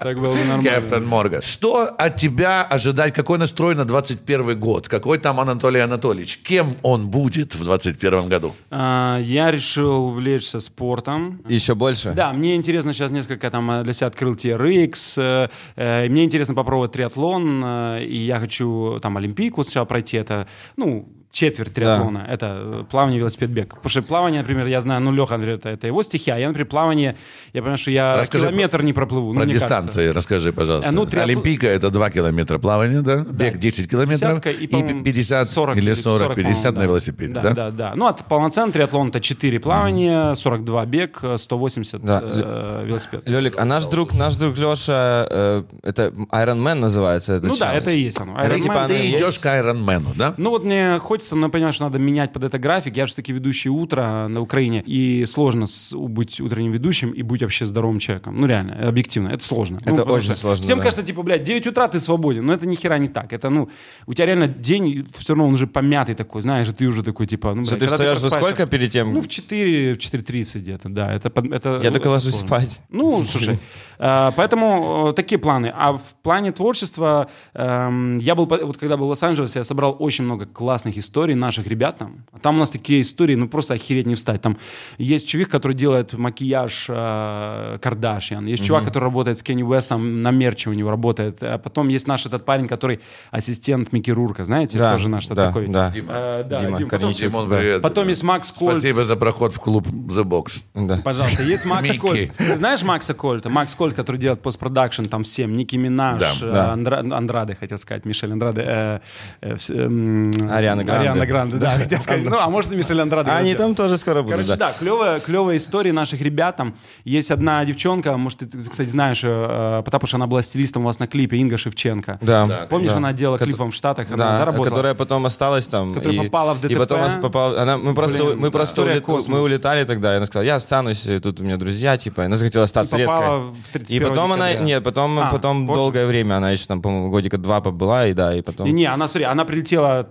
[0.00, 0.62] Так было бы нормально.
[0.62, 1.42] Кэптен Морган.
[1.42, 3.12] Что от тебя ожидать?
[3.14, 4.88] Какой настрой на 21 год?
[4.88, 6.38] Какой там Анатолий Анатольевич?
[6.42, 8.54] Кем он будет в 21 году?
[8.70, 11.42] А, Я решил увлечься спортом.
[11.48, 12.12] Еще больше?
[12.12, 15.14] Да, мне интересно сейчас несколько там э, для себя открыл TRX.
[15.16, 17.64] э, э, Мне интересно попробовать триатлон,
[17.98, 20.16] и я хочу там Олимпийку сначала пройти.
[20.16, 20.46] Это,
[20.76, 22.26] ну, четверть триатлона.
[22.28, 23.68] Это э, плавание, велосипед, бег.
[23.74, 26.36] Потому что плавание, например, я знаю, ну, Леха, например, это, это его стихия.
[26.36, 27.16] Я, например, плавание,
[27.54, 29.32] я понимаю, что я Расскажи километр не проплыву.
[29.32, 30.12] ну, Про мне дистанции кажется.
[30.12, 30.90] расскажи, пожалуйста.
[30.90, 33.16] А, ну, триатлон- Олимпийка это 2 километра плавания, да?
[33.18, 37.40] Бег 10 километров и, по-моему, 50 или 40, 50 по-моему, на велосипеде, да?
[37.42, 37.92] Да, да, да.
[37.96, 42.20] Ну, от полноценный триатлон это 4 плавания, 42 бег, э, 180 Да.
[42.22, 43.26] э, велосипед.
[43.28, 47.32] Лелик, а наш друг, наш друг Леша, э, это Iron Man называется?
[47.34, 47.82] этот Ну да, челлендж?
[47.82, 48.38] это и есть оно.
[48.38, 49.38] Это Iron типа Man, оно ты и идешь есть?
[49.40, 50.34] к Айронмену, да?
[50.36, 52.96] Ну вот мне хочется, но я понимаю, что надо менять под это график.
[52.96, 57.42] Я же таки ведущий утро на Украине, и сложно с- быть утренним ведущим и быть
[57.42, 58.40] вообще здоровым человеком.
[58.40, 59.78] Ну реально, объективно, это сложно.
[59.84, 60.84] Ну, Это потому очень что сложно, Всем да.
[60.84, 63.32] кажется, типа, блядь, 9 утра ты свободен, но это ни хера не так.
[63.32, 63.68] Это, ну,
[64.06, 67.54] у тебя реально день, все равно он уже помятый такой, знаешь, ты уже такой, типа,
[67.54, 69.12] ну, блядь, ты встаешь просыпаешься- сколько перед тем?
[69.12, 71.12] Ну, в 4, в 4.30 где-то, да.
[71.12, 72.48] Это, это, Я ну, только ложусь сложно.
[72.48, 72.80] спать.
[72.90, 73.58] Ну, слушай,
[73.98, 75.72] э, поэтому э, такие планы.
[75.74, 80.24] А в плане творчества эм, я был, вот когда был в Лос-Анджелесе, я собрал очень
[80.24, 82.24] много классных историй наших ребят там.
[82.42, 84.40] Там у нас такие истории, ну просто охереть не встать.
[84.42, 84.56] Там
[84.98, 90.30] есть чувак, который делает макияж э, Кардашьян, есть чувак, который работает с Кенни Уэстом, на
[90.30, 91.42] мерче у него работает.
[91.42, 95.34] А потом есть наш этот парень, который ассистент Микки Рурка, знаете, Да, тоже наш да,
[95.34, 95.68] такой.
[95.68, 95.92] да.
[95.94, 97.12] Э, да, Дима Дим, потом-.
[97.12, 97.58] Димон, да.
[97.58, 97.82] привет.
[97.82, 98.78] Потом есть Макс Кольт.
[98.78, 100.64] Спасибо за проход в клуб The Box.
[100.74, 100.96] Да.
[101.04, 101.90] Пожалуйста, есть Макс.
[101.98, 102.32] Кольт.
[102.36, 103.48] Ты знаешь Макса Кольта?
[103.50, 105.54] Макс Кольт, который делает постпродакшн там всем.
[105.54, 106.74] Ники Минаж, Да, э, да.
[106.74, 108.62] Андра- Андраде, хотел сказать, Мишель Андраде.
[108.64, 109.00] э,
[109.40, 111.01] э, вс- эм, Ариана Гранде.
[111.02, 112.24] Ариана Гранде, да, хотел сказать.
[112.24, 113.30] Ну, а может и Мишель Андраде.
[113.30, 114.68] Они там тоже скоро будут, Короче, да.
[114.68, 116.56] да, клевая, клевая история наших ребят.
[116.56, 120.86] Там есть одна девчонка, может, ты, кстати, знаешь, э, потому что она была стилистом у
[120.86, 122.18] вас на клипе, Инга Шевченко.
[122.20, 122.66] Да.
[122.70, 122.96] Помнишь, да.
[122.96, 124.68] она делала клип вам в Штатах, она работала?
[124.68, 125.94] которая потом осталась там.
[125.94, 126.78] Которая и, попала в И ДТП.
[126.78, 128.52] потом она попала, она, мы просто, Блин, мы да.
[128.52, 128.82] просто
[129.28, 132.36] мы улетали тогда, и она сказала, я останусь, и тут у меня друзья, типа, она
[132.36, 133.56] захотела остаться И попала резко.
[133.68, 137.10] в 31 И потом она, нет, потом, А, потом долгое время, она еще там, по-моему,
[137.10, 138.66] годика два побыла, и да, и потом...
[138.66, 140.02] Не, не, она, смотри, она прилетела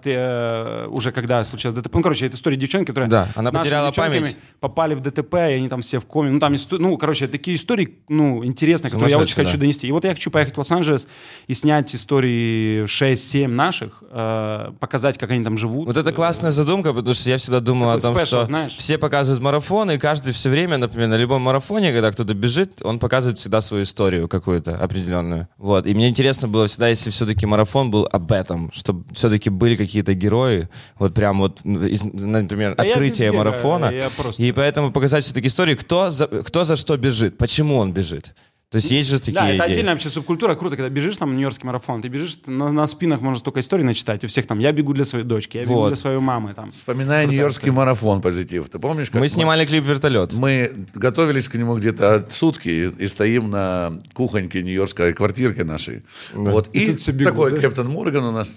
[0.84, 1.96] э, уже когда случилось ДТП.
[1.96, 4.38] Ну, короче, это история девчонки, которая Да, она потеряла память.
[4.60, 6.32] попали в ДТП, и они там все в коме.
[6.32, 9.62] Ну, там, ну, короче, такие истории, ну, интересные, которые я очень Сумасшедшие, хочу да.
[9.62, 9.88] донести.
[9.88, 11.08] И вот я хочу поехать в Лос-Анджелес
[11.48, 15.88] и снять истории 6-7 наших, э, показать, как они там живут.
[15.88, 18.76] Вот это классная задумка, потому что я всегда думал о Такой том, special, что знаешь.
[18.78, 23.00] все показывают марафон, и каждый все время, например, на любом марафоне, когда кто-то бежит, он
[23.00, 25.48] показывает всегда свою историю какую-то определенную.
[25.58, 25.86] Вот.
[25.86, 30.14] И мне интересно было всегда, если все-таки марафон был об этом, чтобы все-таки были какие-то
[30.14, 33.92] герои, вот прям вот, например, А я открытие бегаю, марафона.
[33.92, 37.94] я просто- И поэтому показать все-таки истории, кто за, кто за что бежит, почему он
[37.94, 38.34] бежит.
[38.72, 39.74] То есть есть же такие Да, это идеи.
[39.74, 40.56] отдельная вообще субкультура.
[40.56, 44.24] Круто, когда бежишь там Нью-Йоркский марафон, ты бежишь, на, на спинах можно столько историй начитать.
[44.24, 45.88] У всех там, я бегу для своей дочки, я бегу Вот.
[45.90, 46.54] для своей мамы.
[46.54, 46.72] Там.
[46.72, 48.70] Вспоминая Нью-Йоркский марафон позитив.
[48.70, 50.32] Ты помнишь, как Мы снимали клип «Вертолет».
[50.32, 56.04] Мы готовились к нему где-то сутки и, и стоим на кухоньке нью-йоркской квартирке нашей.
[56.34, 56.70] Вот.
[56.72, 57.58] И, все бегут, такой да?
[57.58, 58.56] Кэптон Морган у нас.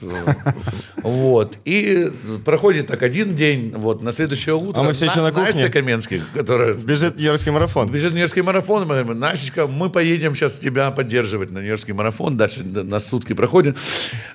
[1.02, 1.58] Вот.
[1.64, 2.12] И
[2.44, 4.80] проходит так один день, вот, на следующее утро.
[4.80, 5.46] А мы все еще на кухне?
[5.46, 7.90] Настя Каменский, которая Бежит Нью-Йоркский марафон.
[7.90, 12.62] Бежит Нью-Йоркский марафон, мы говорим, Настечка, мы поедем сейчас тебя поддерживать на Нью-Йоркский марафон, дальше
[12.64, 13.76] на сутки проходит.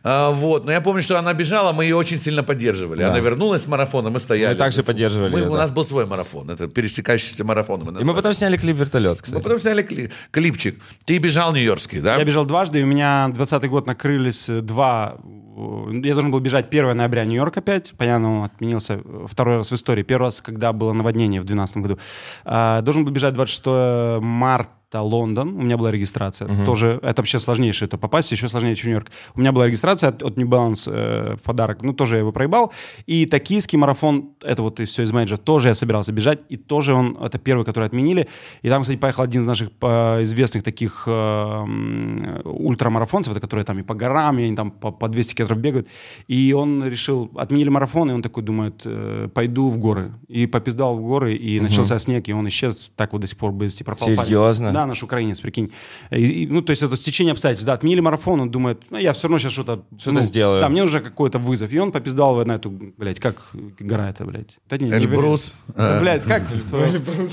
[0.04, 3.04] А, вот, но я помню, что она бежала, мы ее очень сильно поддерживали.
[3.04, 4.54] Она вернулась с марафона, мы стояли.
[4.54, 5.60] Мы также поддерживали Мы- ее, У да.
[5.60, 7.82] нас был свой марафон, это пересекающийся марафон.
[7.84, 9.36] мы И мы потом сняли клип «Вертолет», кстати.
[9.36, 10.80] Мы потом сняли кли- клипчик.
[11.06, 12.16] Ты бежал Нью-Йоркский, да?
[12.18, 15.18] Я бежал дважды, и у меня 20 год накрылись э, два...
[15.58, 17.94] э, Я должен был бежать 1 ноября Нью-Йорк опять.
[17.98, 20.04] Понятно, он отменился э, второй раз в истории.
[20.04, 22.00] Первый раз, когда было наводнение в 2012 году.
[22.46, 26.50] А, Должен был бежать 26 марта Лондон, у меня была регистрация.
[26.66, 29.12] Тоже это вообще сложнейшее, это попасть еще сложнее, чем Нью-Йорк.
[29.36, 32.32] У меня была регистрация от, от New Balance э, в подарок, ну тоже я его
[32.32, 32.74] проебал.
[33.06, 36.94] И токийский марафон, это вот и все из менеджера, тоже я собирался бежать, и тоже
[36.94, 38.28] он, это первый, который отменили.
[38.62, 43.80] И там, кстати, поехал один из наших э, известных таких э, ультрамарафонцев, это которые там
[43.80, 45.88] и по горам, и они там по, по 200 километров бегают.
[46.28, 50.14] И он решил, отменили марафон, и он такой думает, э, пойду в горы.
[50.28, 53.52] И попиздал в горы, и начался снег, и он исчез, так вот до сих пор
[53.52, 54.08] без пропал.
[54.08, 54.30] в памяти.
[54.30, 54.72] Серьезно?
[54.72, 55.72] Да, наш украинец, прикинь.
[56.12, 57.66] И- и, ну, то есть это стечение обстоятельств.
[57.66, 59.84] Да, отменили марафон, он думает, ну, я все равно сейчас что-то...
[59.98, 60.62] Что-то ну, сделаю.
[60.62, 61.72] Да, мне уже какой-то вызов.
[61.72, 64.58] И он попиздал на эту, блядь, как гора это, блядь.
[64.70, 65.54] Да не, не Эльбрус.
[65.76, 65.98] вариант.
[65.98, 66.44] э, Блядь, как?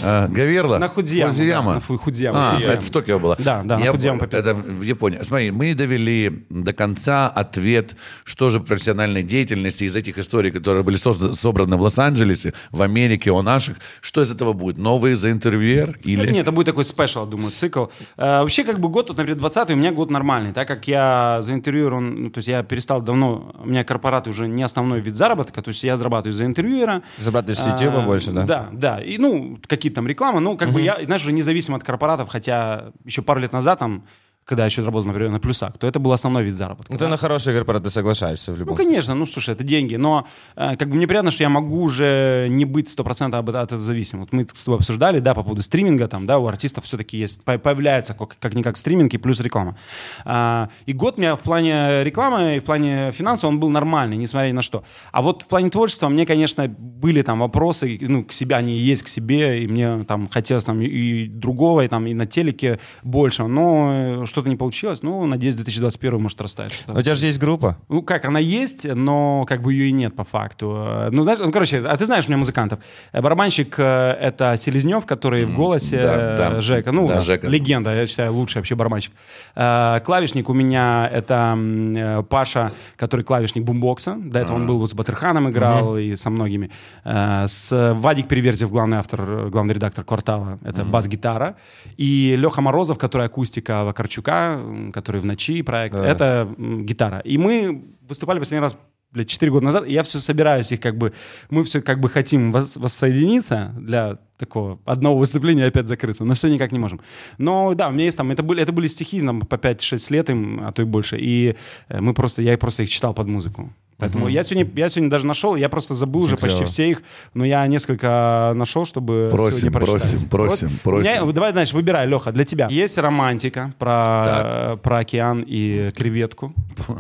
[0.02, 0.78] А, Гаверла?
[0.78, 1.74] На Худзияму, Фудзияма.
[1.74, 3.36] да, на Худзияму, А, это в Токио было.
[3.38, 4.18] Да, да, на Я понял.
[4.18, 4.40] попиздал.
[4.40, 5.18] Это в Японии.
[5.22, 10.82] Смотри, мы не довели до конца ответ, что же профессиональной деятельности из этих историй, которые
[10.82, 14.78] были собраны в Лос-Анджелесе, в Америке, о наших, что из этого будет?
[14.78, 15.98] Новый за интервьюер?
[16.04, 16.26] Или...
[16.30, 17.86] Нет, это будет такой спешл, думаю, цикл.
[18.16, 21.38] Э, вообще, как бы год, вот, например, 20 у меня год нормальный, так как я
[21.42, 25.00] за интервьюер, он, ну, то есть я перестал давно, у меня корпораты уже не основной
[25.00, 27.02] вид заработка, то есть я зарабатываю за интервьюера.
[27.18, 28.44] Зарабатываешь с YouTube А, больше, да?
[28.44, 29.00] Да, да.
[29.00, 32.92] И, ну, какие-то там рекламы, ну, как бы я, знаешь, уже независим от корпоратов, хотя
[33.04, 34.04] еще пару лет назад там,
[34.46, 36.92] когда я еще работал, например, на плюсах, то это был основной вид заработка.
[36.92, 40.24] Ну, ты на хорошие корпораты соглашаешься в Ну, любом конечно, ну, слушай, это деньги, но
[40.54, 43.80] э, как бы мне приятно, что я могу уже не быть 100% об- от этого
[43.80, 44.24] зависимым.
[44.24, 47.42] Вот мы с тобой обсуждали, да, по поводу стриминга, там, да, у артистов все-таки есть,
[47.42, 49.76] по- появляется как- как-никак стриминг и плюс реклама.
[50.24, 54.16] А, и год у меня в плане рекламы и в плане финансов он был нормальный,
[54.16, 54.84] несмотря ни на что.
[55.10, 59.02] А вот в плане творчества мне, конечно, были там вопросы, ну, к себе, они есть
[59.02, 62.78] к себе, и мне там хотелось там и, и другого, и там и на телеке
[63.02, 65.02] больше, но э, что-то не получилось.
[65.02, 66.70] Ну, надеюсь, 2021 может растает.
[66.88, 67.78] У тебя же есть группа.
[67.88, 70.74] Ну, как, она есть, но как бы ее и нет по факту.
[70.76, 72.80] Э, Ну, знаешь, ну, короче, а ты знаешь у меня музыкантов.
[73.12, 76.60] Э, Барабанщик э,— это Селезнев, который в голосе да, да.
[76.60, 76.92] Жека.
[76.92, 77.46] Ну, Да, Жека.
[77.46, 79.12] легенда, я считаю, лучший вообще барабанщик.
[79.54, 84.16] Клавишник у меня— это Паша, который клавишник бумбокса.
[84.18, 86.70] До этого он был вот с Батырханом играл и со многими.
[87.04, 90.58] С Вадик Переверзев, главный автор, главный редактор «Квартала».
[90.62, 91.56] Это бас-гитара.
[91.96, 95.94] И Леха Морозов, который акустика Вакарчука, м, который в ночи проект.
[96.04, 97.18] Это м, гитара.
[97.20, 98.76] И мы выступали последний раз
[99.12, 101.12] блядь, 4 года назад, и я все собираюсь их как бы,
[101.48, 106.48] мы все как бы хотим вос- воссоединиться для такого одного выступления опять закрыться, но все
[106.48, 107.00] никак не можем.
[107.38, 110.28] Но да, у меня есть там, это были, это были стихи нам по 5-6 лет
[110.28, 111.56] им, а то и больше, и
[111.88, 113.72] э, мы просто, я просто их читал под музыку.
[113.98, 117.02] Поэтому я, сегодня, я сегодня даже нашел, я просто забыл уже почти все их,
[117.34, 120.02] но я несколько нашел, чтобы Просим, сегодня прочитать.
[120.28, 121.32] просим, просим, Вот у меня- просим.
[121.34, 122.68] давай, знаешь, выбирай, Леха, для тебя.
[122.70, 124.82] Есть романтика про, Так.
[124.82, 126.52] про океан и креветку.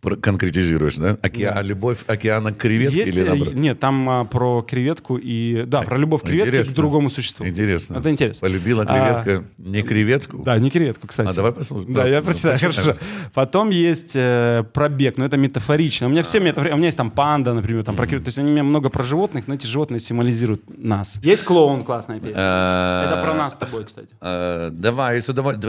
[0.00, 1.16] Конкретизируешь, да?
[1.22, 3.54] Оке- А любовь океана к креветке Есть, или наоборот?
[3.54, 5.64] нет, там а, про креветку и...
[5.66, 6.72] Да, про любовь к креветке Интересно.
[6.72, 7.46] к другому существу.
[7.46, 7.96] Интересно.
[7.98, 8.40] Это интересно.
[8.48, 8.86] Полюбила А,
[9.24, 10.38] креветка не креветку?
[10.44, 11.28] Да, не креветку, кстати.
[11.28, 11.92] А давай послушаем.
[11.92, 12.84] Да, Да, я ну, прочитаю, прочитай.
[12.84, 12.98] хорошо.
[13.34, 16.06] Потом есть э, пробег, но это метафорично.
[16.06, 16.74] У меня все метафорично.
[16.76, 18.90] У меня есть там панда, например, там про крев- То есть они у меня много
[18.90, 21.16] про животных, но эти животные символизируют нас.
[21.22, 22.34] Есть клоун, классная песня.
[22.36, 24.08] А, Это про нас с тобой, кстати.
[24.20, 25.22] а, Давай.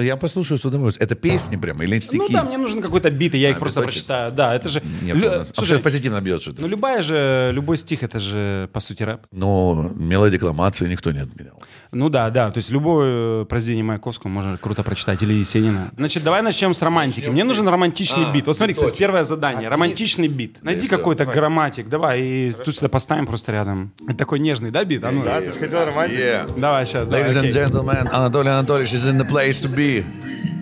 [0.05, 1.03] Я послушаю с удовольствием.
[1.05, 2.17] Это песни прямо или стихи?
[2.19, 4.18] Ну да, мне нужен какой-то бит, и я их А, просто прочитаю.
[4.31, 4.81] Да, это же...
[5.01, 6.61] Нет, Лю- Слушай, а позитивно бьет что-то.
[6.61, 9.21] ну любая же, любой стих, это же, по сути, рэп.
[9.31, 11.61] Но мелодикламацию никто не отменял.
[11.91, 12.51] Ну да, да.
[12.51, 15.21] То есть любое э, произведение Маяковского можно круто прочитать.
[15.23, 15.91] Или Есенина.
[15.97, 17.27] Значит, давай начнем с романтики.
[17.29, 18.45] Мне нужен романтичный А, бит.
[18.47, 19.69] Вот смотри, кстати, первое задание.
[19.69, 20.59] Романтичный бит.
[20.61, 21.89] Найди какой-то грамматик.
[21.89, 23.91] Давай, и тут сюда поставим просто рядом.
[24.07, 25.03] Это такой нежный, да, бит?
[25.03, 25.23] А ну.
[25.23, 26.21] Да, ты же хотел романтику?
[26.21, 26.59] Yeah.
[26.59, 27.27] Давай, сейчас, давай.
[27.27, 27.51] Ladies and окей.
[27.53, 30.05] gentlemen, Анатолий Анатольевич is in the place to be.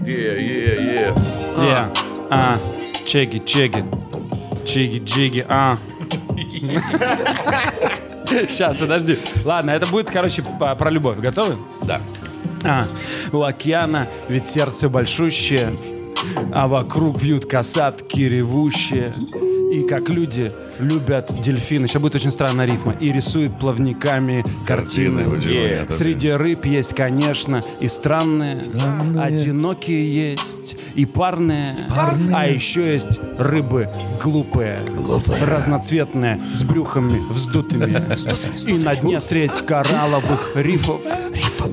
[0.06, 1.58] Yeah, yeah, yeah.
[1.58, 1.98] Yeah.
[2.30, 2.54] А,
[3.08, 3.84] чеги, чеги.
[4.66, 5.78] Чиги, джиги, а.
[8.28, 9.18] Сейчас, подожди.
[9.46, 11.20] Ладно, это будет, короче, про любовь.
[11.20, 11.56] Готовы?
[11.84, 12.02] Да.
[12.66, 12.82] А,
[13.32, 15.72] у океана ведь сердце большущее,
[16.52, 19.14] а вокруг вьют касатки ревущие.
[19.72, 20.50] И как люди
[20.80, 21.88] любят дельфины.
[21.88, 22.96] Сейчас будет очень странная рифма.
[23.00, 25.24] И рисуют плавниками картины.
[25.24, 25.96] Картины, понятно.
[25.96, 28.58] Среди рыб есть, конечно, и странные.
[29.20, 31.76] Одинокие есть, и парные.
[32.34, 33.90] А еще есть рыбы
[34.22, 34.80] глупые.
[35.42, 38.02] Разноцветные, с брюхами вздутыми.
[38.70, 41.02] И на дне средь коралловых рифов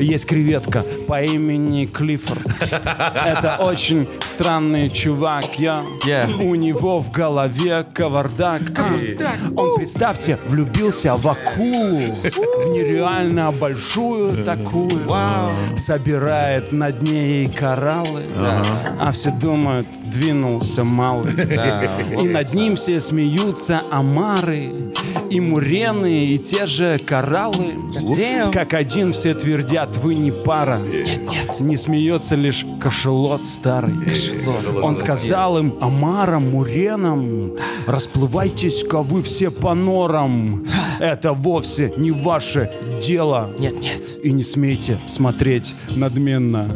[0.00, 2.46] есть креветка по имени Клиффорд.
[2.70, 5.84] Это очень странный чувак, я.
[6.06, 6.42] Yeah.
[6.42, 8.62] У него в голове кавардак.
[8.78, 8.92] А,
[9.56, 12.04] Он, представьте, влюбился в акулу.
[12.04, 15.08] В нереально большую такую.
[15.76, 18.22] Собирает на дне ей кораллы.
[19.00, 21.32] А все думают, двинулся малый.
[22.20, 24.72] И над ним все смеются омары.
[25.34, 27.74] И мурены, и те же кораллы.
[28.52, 30.78] Как один все твердят, вы не пара.
[30.78, 33.94] Нет, нет, не смеется лишь кошелот старый.
[34.80, 37.56] Он сказал им, омарам, муренам,
[37.88, 40.68] расплывайтесь-ка вы все по норам.
[41.00, 42.70] Это вовсе не ваше
[43.02, 43.50] дело.
[43.58, 44.02] Нет, нет.
[44.22, 46.72] И не смейте смотреть надменно.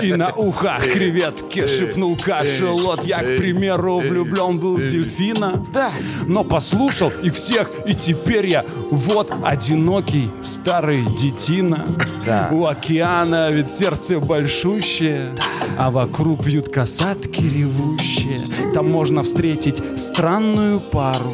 [0.00, 3.04] И на ухо креветки шепнул кошелот.
[3.04, 5.66] Я, к примеру, влюблен был в дельфина.
[5.74, 5.90] Да.
[6.26, 11.84] Но послушал их всех, и теперь я вот одинокий старый детина.
[12.26, 12.48] Да.
[12.52, 15.22] У океана ведь сердце большущее,
[15.78, 18.38] а вокруг вьют касатки ревущие.
[18.72, 21.32] Там можно встретить странную пару.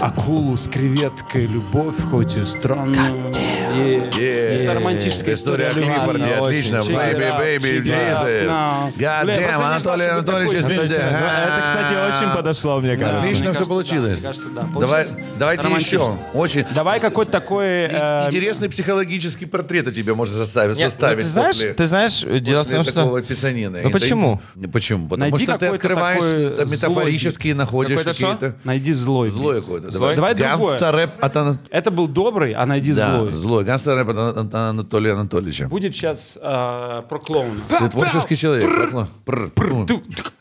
[0.00, 3.32] Акулу с креветкой, любовь хоть и странную.
[3.76, 5.86] Это романтическая История история.
[5.86, 6.76] Классно, отлично.
[6.76, 8.46] Baby, baby, Jesus.
[8.46, 8.92] now.
[8.96, 13.22] God Бля, damn, просто не Анатолий Анатольевич Ну, Это, кстати, очень подошло, мне кажется.
[13.22, 14.20] Отлично все получилось.
[14.20, 14.62] да, мне кажется, да.
[14.80, 16.18] Давай, Получилось давайте еще.
[16.34, 17.66] Очень Давай какой-то такой...
[17.66, 22.42] э, интересный психологический портрет о тебе можно составить, Нет, ну, составить ты знаешь, ты знаешь,
[22.42, 23.28] дело в том, такого что...
[23.34, 23.82] писанины.
[23.82, 24.40] Ну, почему?
[24.72, 25.08] Почему?
[25.08, 28.56] Потому Найди что ты открываешь такой там метафорически находишь какие-то...
[28.64, 29.28] Найди злой.
[29.28, 29.90] Злой какой-то.
[29.90, 30.78] Давай другое.
[30.78, 33.32] Гангста-рэп от Ана- Это был добрый, а найди Да, злой.
[33.32, 33.64] злой.
[33.68, 35.68] От Анатолия Анатольевича.
[35.68, 37.60] Будет сейчас про клоуна.
[37.68, 38.64] Ты творческий человек.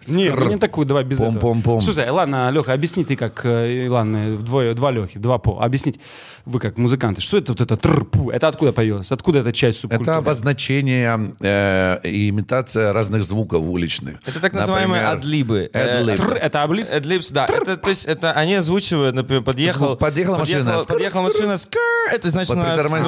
[0.08, 1.40] Не, не такую, давай без этого.
[1.40, 1.82] Пом-пом-пом.
[1.82, 5.60] Слушай, ладно, Леха, объясни ты как, э, ладно, вдвое, два Лехи, два по.
[5.62, 6.00] Объяснить,
[6.46, 8.30] вы как музыканты, что это вот это трпу?
[8.30, 9.12] Это откуда появилось?
[9.12, 10.12] Откуда эта часть субкультуры?
[10.12, 14.18] Это обозначение э, и имитация разных звуков уличных.
[14.26, 15.70] Это так называемые Например, адлибы.
[15.74, 16.04] Э.
[16.16, 16.88] Тр- это облит?
[16.88, 17.46] Adlibs, да.
[17.46, 19.96] Это, то есть это они озвучивают, например, подъехал...
[19.96, 21.80] Подъехала машина, подъехала машина, скр,
[22.14, 22.56] это значит,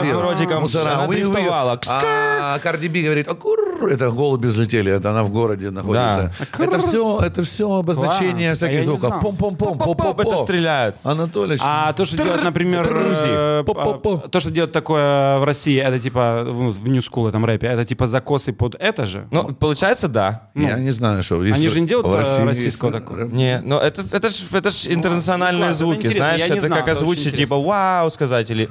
[0.01, 0.21] Притормозила.
[0.21, 1.79] космородиком, Мусора, она дрифтовала.
[1.87, 6.31] А Карди Би говорит, «А, кур, это голуби взлетели, это она в городе находится.
[6.57, 9.23] Это все, это все обозначение всяких звуков.
[9.23, 10.95] Пом-пом-пом, Поп-поп, это стреляют.
[11.03, 15.99] Анатолий, А то, что делают, например, э, а, то, что делают такое в России, это
[15.99, 19.27] типа ну, в New School этом рэпе, это типа закосы под это же?
[19.31, 20.49] Ну, получается, да.
[20.55, 21.39] я не знаю, что.
[21.39, 23.25] Они же не делают э, российского такого.
[23.25, 28.09] Не, но это, это ж, это ж интернациональные звуки, знаешь, это как озвучить, типа, вау,
[28.09, 28.69] сказать, или.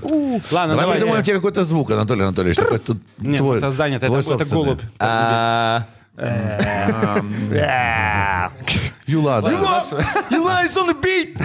[0.51, 2.57] Ладно, Давай придумаем тебе какой-то звук, Анатолий Анатольевич.
[2.57, 4.65] такой тут Нет, твой- это занято, твой это, это собственный.
[4.65, 4.81] голубь.
[4.99, 5.87] А,
[9.07, 9.51] Юла, да?
[10.31, 11.37] Юла is on the beat!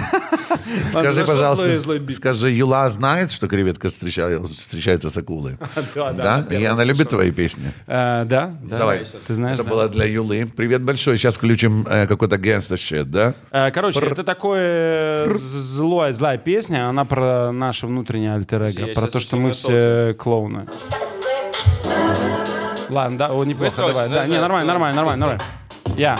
[0.90, 1.80] Скажи, пожалуйста,
[2.14, 5.58] скажи, Юла знает, что креветка встреча- встречается с акулой?
[5.94, 7.72] Да, И она любит твои песни?
[7.86, 8.52] Э, Да?
[8.62, 8.78] да.
[8.78, 9.04] Давай.
[9.26, 10.50] Ты знаешь, Это было для Юлы.
[10.56, 11.18] Привет большой.
[11.18, 13.34] Сейчас включим э, какой-то gangster shit, да?
[13.50, 18.62] Э, Короче, это такое злое, злая песня, она про наше внутреннее альтер
[18.94, 20.66] про то, что мы все клоуны.
[22.92, 24.04] Ладно, да, о, неплохо, Быстро давай.
[24.04, 24.40] очень, Да, да, не, да.
[24.42, 25.44] нормально, нормально, нормально, нормально.
[25.96, 26.16] Я.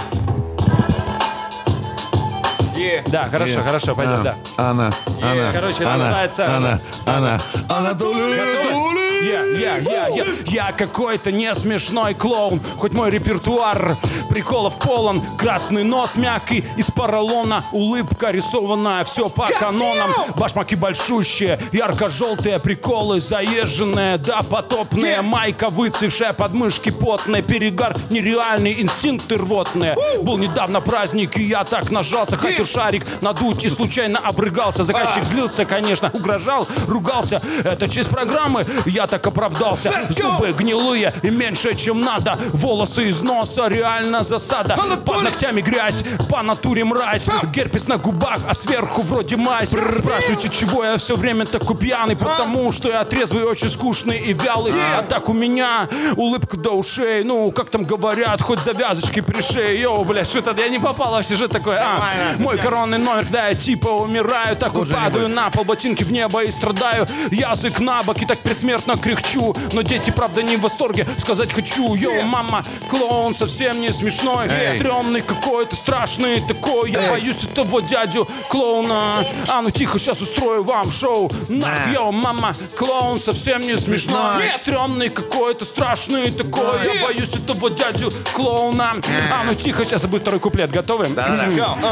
[3.06, 3.62] Да, хорошо, Е.
[3.64, 4.35] хорошо, пойдет, А, да.
[4.56, 4.90] Она,
[5.22, 9.01] она, Короче, она, называется- она, она, Анатолий.
[9.22, 12.61] Я, я, я, я, я какой-то не смешной клоун.
[12.76, 13.96] Хоть мой репертуар
[14.28, 15.22] приколов полон.
[15.38, 20.11] Красный нос мягкий из поролона Улыбка рисованная, все по канонам.
[20.37, 25.22] Башмаки большущие, ярко-желтые Приколы заезженные, да потопные.
[25.22, 27.42] Майка выцвевшая, подмышки потные.
[27.42, 29.96] Перегар нереальный, инстинкты рвотные.
[30.22, 32.37] Был недавно праздник, и я так нажался.
[32.37, 34.85] Хотел шарик надуть и случайно обрыгался.
[34.85, 37.40] Заказчик злился, конечно, угрожал, ругался.
[37.64, 39.92] Это часть программы, я так оправдался.
[40.09, 42.35] Зубы гнилые и меньше, чем надо.
[42.55, 44.75] Волосы из носа, реально засада.
[45.05, 47.25] Под ногтями грязь, по натуре мразь.
[47.53, 49.68] Герпес на губах, а сверху вроде мазь.
[49.68, 52.16] Спрашиваете, чего я все время такой пьяный?
[52.16, 54.72] Потому что я трезвый, очень скучный и вялый.
[54.96, 57.22] А так у меня улыбка до ушей.
[57.22, 61.27] Ну, как там говорят, хоть завязочки при шее Йоу, блядь, что-то я не попала в
[61.27, 62.01] сюжет такой а,
[62.38, 64.57] Мой коронный номер, когда я типа умираю.
[64.57, 67.07] Так вот падаю на пол, ботинки в небо и страдаю.
[67.31, 71.06] Язык на бок и так предсмертно кряхчу Но дети, правда, не в восторге.
[71.18, 74.48] Сказать хочу, йоу, мама, клоун совсем не смешной.
[74.48, 74.78] Эй.
[74.78, 76.92] Стрёмный какой-то, страшный такой.
[76.92, 79.24] Я боюсь этого дядю клоуна.
[79.48, 81.30] А ну тихо, сейчас устрою вам шоу.
[81.48, 83.92] Нах, йоу, мама, клоун совсем не смешной.
[83.92, 84.58] Смешной.
[84.58, 86.84] Стрёмный какой-то, страшный такой.
[86.84, 88.96] Я боюсь этого дядю клоуна.
[89.32, 91.08] А ну тихо, сейчас будет второй куплет, готовы?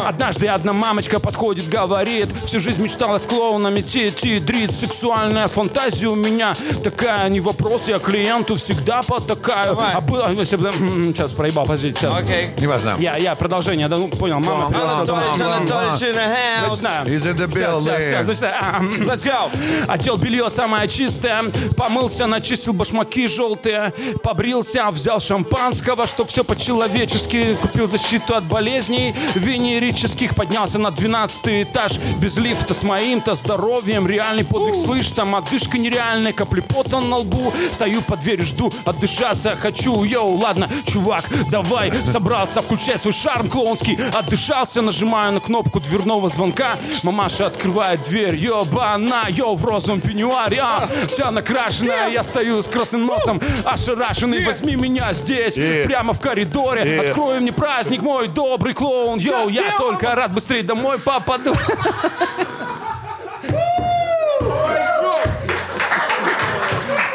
[0.07, 6.55] Однажды одна мамочка подходит, говорит Всю жизнь мечтала с клоунами тетрит Сексуальная фантазия у меня
[6.83, 9.95] такая Не вопрос, я клиенту всегда потакаю Давай.
[9.95, 12.51] А было, сейчас проебал, подождите, сейчас Окей.
[12.59, 12.97] Неважно.
[12.99, 14.95] я, я, продолжение, да, ну, понял, мама, давай.
[14.95, 16.71] Анатолий in the house.
[16.71, 17.07] Начинаем.
[17.07, 18.27] He's in the Сейчас, сейчас, сейчас, building.
[18.27, 18.91] начинаем.
[19.09, 19.51] Let's go.
[19.89, 21.43] Одел белье самое чистое,
[21.77, 30.35] помылся, начистил башмаки желтые, побрился, взял шампанского, что все по-человечески, купил защиту от болезней венерических,
[30.35, 36.33] поднялся на 12 этаж, без лифта с моим-то здоровьем, реальный подвиг слышь, там отдышка нереальная,
[36.33, 42.63] капли пота на лбу, стою под дверью, жду, отдышаться хочу, йоу, ладно, чувак, давай, собрался,
[42.63, 49.57] включай свой шарм клоунский, отдышался, нажимаю на кнопку дверного звонка, мамаша открывает дверь, ёбана, йоу,
[49.57, 55.55] в розовом пеньюаре, а, вся накрашенная, я стою с красным носом, ошарашенный, возьми меня здесь,
[55.55, 60.99] прямо в коридоре, открой мне праздник, мой добрый клоун, йоу, я только рад быстрее домой
[60.99, 61.55] попаду.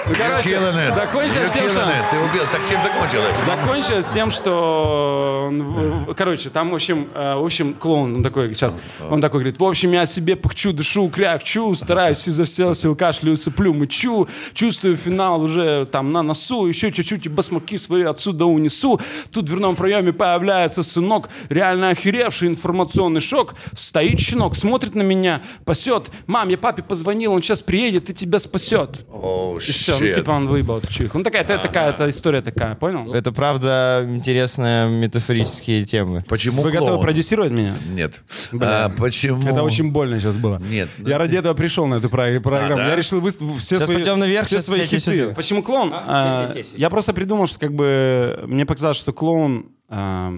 [0.08, 0.60] Ну, Короче,
[0.92, 1.84] закончилось тем, что...
[2.12, 2.44] Ты убил.
[2.52, 3.38] Так чем закончилось?
[3.46, 8.78] Закончилось тем, что, короче, там, в общем, э, в общем, клоун, он такой, сейчас,
[9.10, 13.36] он такой говорит, в общем, я себе пахчу, дышу, крякчу, стараюсь изо всех сил, кашляю,
[13.36, 19.00] сыплю, мычу, чувствую финал уже там на носу, еще чуть-чуть и басмаки свои отсюда унесу.
[19.32, 23.56] Тут в дверном проеме появляется сынок, реально охеревший информационный шок.
[23.74, 26.12] Стоит щенок, смотрит на меня, пасет.
[26.28, 29.06] Мам, я папе позвонил, он сейчас приедет и тебя спасет.
[29.12, 30.14] Оу, И все, ну shit.
[30.16, 31.18] типа он выебал эту чиху.
[31.18, 33.14] Ну такая, это, такая, это история такая, понял?
[33.14, 36.24] Это правда интересные метафорические темы.
[36.28, 37.02] Почему Вы готовы клоун?
[37.02, 37.74] продюсировать меня?
[37.90, 38.24] Нет.
[38.52, 38.86] Бля.
[38.86, 39.48] А, почему?
[39.48, 40.60] Это очень больно сейчас было.
[40.60, 42.78] Нет, ну Я ради этого пришел на эту про- программу.
[42.78, 42.90] да?
[42.90, 45.34] Я решил выставить все Сейчас свои, пойдем наверх, все сейчас свои эти хиты.
[45.36, 45.92] Почему клоун?
[45.94, 46.52] А.
[46.76, 50.34] Я просто придумал, что как бы мне показалось, что клоун а,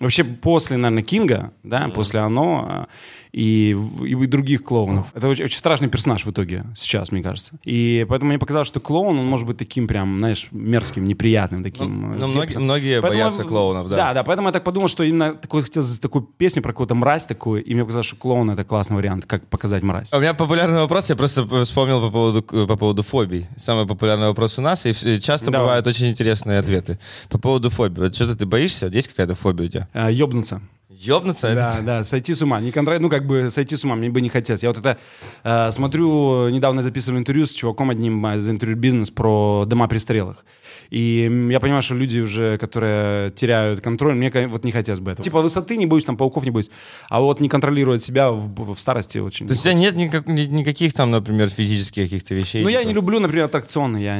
[0.00, 2.86] вообще после, наверное, Кинга, да, после оно а,
[3.32, 5.06] и, и других клоунов.
[5.14, 7.52] Это очень, очень страшный персонаж в итоге сейчас, мне кажется.
[7.64, 12.12] И поэтому мне показалось, что клоун, он может быть таким прям, знаешь, мерзким, неприятным таким.
[12.14, 13.96] э, ну, многие- многие боятся клоунов, да.
[13.96, 16.94] Да, да, поэтому я так подумал, что именно такой хотел сделать такую песню про какую-то
[16.94, 20.08] мразь такую, и мне показалось, что клоун это классный вариант, как показать мразь.
[20.12, 23.46] А У меня популярный вопрос, я просто вспомнил по поводу, по поводу фобий.
[23.56, 25.60] Самый популярный вопрос у нас, и часто Давай.
[25.66, 26.98] бывают очень интересные ответы.
[27.28, 28.02] По поводу фобий.
[28.02, 28.86] Вот что-то ты боишься?
[28.86, 29.88] Есть какая-то фобия у тебя?
[29.92, 30.60] А, ёбнуться.
[30.98, 31.54] Ёбнуться?
[31.54, 32.60] Да, Это- да, сойти с ума.
[32.60, 32.98] Не контра...
[32.98, 34.62] Ну, как бы сойти с ума, мне бы не хотелось.
[34.62, 34.98] Я вот это
[35.44, 40.44] э, смотрю, недавно записывали интервью с чуваком одним из интервью бизнес про дома престарелых.
[40.90, 45.24] И я понимаю, что люди уже, которые теряют контроль, мне вот не хотелось бы этого.
[45.24, 46.68] Типа высоты не боюсь, там пауков не боюсь.
[47.08, 49.46] А вот не контролировать себя в, в старости очень.
[49.46, 52.62] То есть у тебя нет никак- ни- никаких там, например, физических каких-то вещей?
[52.62, 52.88] Ну, я типа?
[52.88, 53.98] не люблю, например, аттракционы.
[53.98, 54.16] Я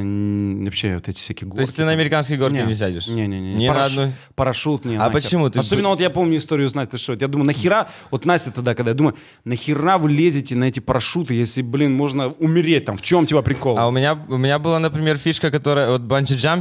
[0.64, 1.56] вообще вот эти всякие горки.
[1.56, 2.62] То есть ты на американские горки Не.
[2.66, 3.06] не сядешь?
[3.08, 3.54] Не-не-не.
[3.54, 4.12] Ни на одну?
[4.34, 4.96] Парашют не.
[4.96, 5.12] А нахер.
[5.12, 5.50] почему?
[5.50, 7.20] Ты- Особенно вот я помню историю с Настей Шот.
[7.20, 11.34] Я думаю, нахера, вот Настя тогда, когда я думаю, нахера вы лезете на эти парашюты,
[11.34, 13.78] если, блин, можно умереть там, в чем типа прикол?
[13.78, 15.90] А у меня, у меня была, например, фишка, которая...
[15.90, 16.02] Вот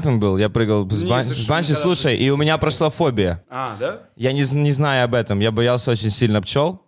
[0.02, 3.44] банчи-джампинг был, я прыгал с, бан- с никогда слушай, и у меня прошла фобия.
[3.50, 4.02] А, да?
[4.16, 6.82] Я не, не знаю об этом, я боялся очень сильно пчел.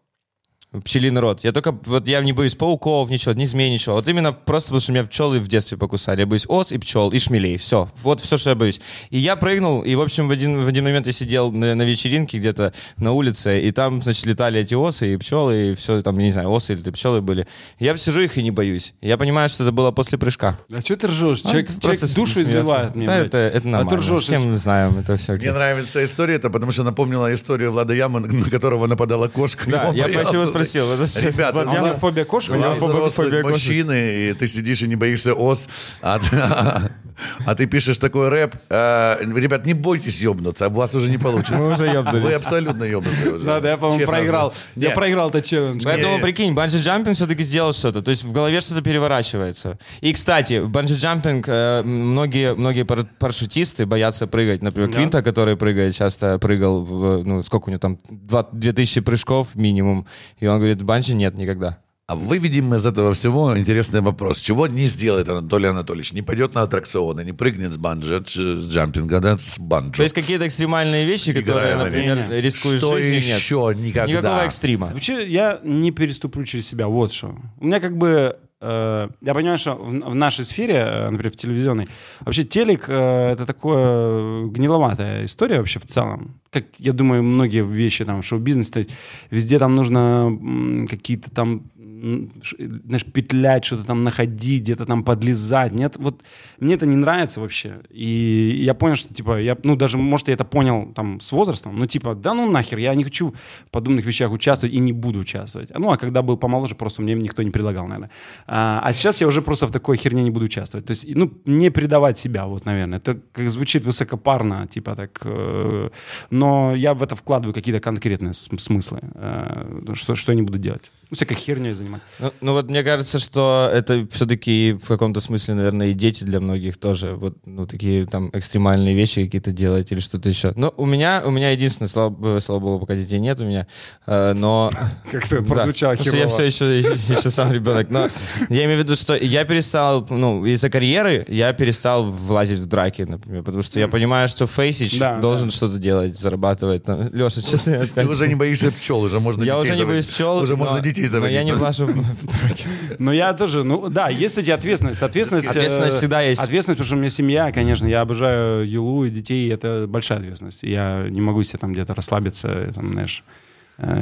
[0.84, 1.44] Пчелиный род.
[1.44, 3.96] Я только, вот я не боюсь пауков, ничего, не змей, ничего.
[3.96, 6.22] Вот именно просто потому, что меня пчелы в детстве покусали.
[6.22, 7.58] Я боюсь ос и пчел, и шмелей.
[7.58, 7.90] Все.
[8.04, 8.80] Вот все, что я боюсь.
[9.10, 11.82] И я прыгнул, и, в общем, в один, в один момент я сидел на, на
[11.84, 16.18] вечеринке где-то на улице, и там, значит, летали эти осы и пчелы, и все, там,
[16.18, 17.48] не знаю, осы или пчелы были.
[17.80, 18.94] Я сижу их и не боюсь.
[19.02, 20.58] Я понимаю, что это было после прыжка.
[20.72, 21.42] А что ты ржешь?
[21.44, 23.06] А, Человек, это человек просто душу изливает мне.
[23.06, 24.00] Да, это, это А ты нормально.
[24.02, 24.24] ржешь.
[24.24, 25.34] Все мы знаем, это все.
[25.34, 29.70] Мне нравится история, это потому что напомнила историю Влада Ямы, на которого нападала кошка.
[29.70, 30.67] Да, я почему спросил.
[30.76, 32.54] Это же- Ребята, у Яма- меня фобия кошек?
[32.56, 33.44] У него фобия- кошек.
[33.52, 35.68] мужчины, и ты сидишь и не боишься ос,
[36.02, 36.36] а, ты-
[37.46, 38.56] а ты пишешь такой рэп.
[38.70, 41.54] А, ребят, не бойтесь ёбнуться, а у вас уже не получится.
[41.58, 42.24] Мы уже ёбнулись.
[42.24, 43.46] Вы абсолютно ёбнутые уже.
[43.46, 44.52] Да, да, я, по-моему, Честно проиграл.
[44.52, 44.66] скажу.
[44.76, 45.84] Я проиграл этот челлендж.
[45.84, 46.22] Поэтому, Не.
[46.24, 48.02] прикинь, банджи-джампинг все-таки сделал что-то.
[48.02, 49.78] То есть в голове что-то переворачивается.
[50.02, 54.62] И, кстати, банджи-джампинг, э, многие, многие пар- парашютисты боятся прыгать.
[54.62, 54.90] Например.
[54.92, 60.06] Квинта, который прыгает, часто прыгал, в, ну, сколько у него там, два- 2000 прыжков минимум.
[60.40, 61.80] И он говорит, банджи нет никогда.
[62.10, 64.40] А выведем из этого всего интересный вопрос.
[64.40, 66.14] Чего не сделает Анатолий Анатольевич?
[66.14, 69.98] Не пойдет на аттракционы, не прыгнет с банджи, дж- джампинга, да, с банджо.
[69.98, 72.42] То есть какие-то экстремальные вещи, которые, например, не-не.
[72.42, 73.38] рискуешь Что жизнью, нет.
[73.40, 74.10] еще никогда?
[74.10, 74.88] Никакого экстрима.
[74.94, 76.88] Вообще, я не переступлю через себя.
[76.88, 77.36] Вот что.
[77.60, 78.38] У меня как бы...
[78.62, 81.88] э, я понимаю, что в, нашей сфере, э, например, в телевизионной,
[82.22, 86.40] вообще телек э, это такое гниловатая история вообще в целом.
[86.50, 88.88] Как, я думаю, многие вещи там в шоу-бизнесе,
[89.32, 91.64] везде там нужно какие-то там
[92.00, 95.74] знаешь, петлять, что-то там находить, где-то там подлезать.
[95.74, 96.24] Нет, вот
[96.60, 97.82] мне это не нравится вообще.
[97.90, 101.78] И я понял, что, типа, я, ну, даже, может, я это понял там с возрастом,
[101.78, 103.34] но, типа, да ну нахер, я не хочу
[103.68, 105.72] в подобных вещах участвовать и не буду участвовать.
[105.78, 108.12] Ну, а когда был помоложе, просто мне никто не предлагал, наверное.
[108.46, 110.86] А, а сейчас я уже просто в такой херне не буду участвовать.
[110.86, 113.00] То есть, ну, не предавать себя, вот, наверное.
[113.00, 115.20] Это как звучит высокопарно, типа так.
[115.24, 115.90] э,
[116.30, 120.60] но я в это вкладываю какие-то конкретные см- смыслы, э, что, что я не буду
[120.60, 120.92] делать.
[121.10, 122.06] Ну, всякой херней заниматься.
[122.20, 126.42] Ну, ну вот мне кажется, что это все-таки в каком-то смысле, наверное, и дети для
[126.42, 127.14] многих тоже.
[127.14, 130.52] Вот ну, такие там экстремальные вещи какие-то делать или что-то еще.
[130.58, 133.68] Но у меня, у меня единственное, слава, слава богу, пока детей нет у меня,
[134.06, 134.70] э, но...
[135.12, 136.50] Как-то Да, прозвучало потому что я херово.
[136.50, 136.80] все еще,
[137.14, 137.90] еще сам ребенок.
[137.90, 138.10] Но
[138.50, 143.04] я имею в виду, что я перестал, ну, из-за карьеры я перестал влазить в драки,
[143.04, 145.56] например, потому что я понимаю, что Фейсич Да, должен да.
[145.56, 146.84] что-то делать, зарабатывать.
[147.14, 150.38] Леша, что ты Ты уже не боишься пчел, уже можно Я уже не боюсь пчел,
[150.40, 151.36] Уже но- можно детей но заводить.
[151.36, 152.66] я не влажу в драки.
[153.00, 155.02] Но я тоже, ну да, есть, кстати, ответственность.
[155.02, 156.42] Ответственность, Ответственность э, всегда есть.
[156.42, 160.64] Ответственность, потому что у меня семья, конечно, я обожаю Юлу и детей, это большая ответственность.
[160.64, 163.24] Я не могу себе там где-то расслабиться, там, знаешь,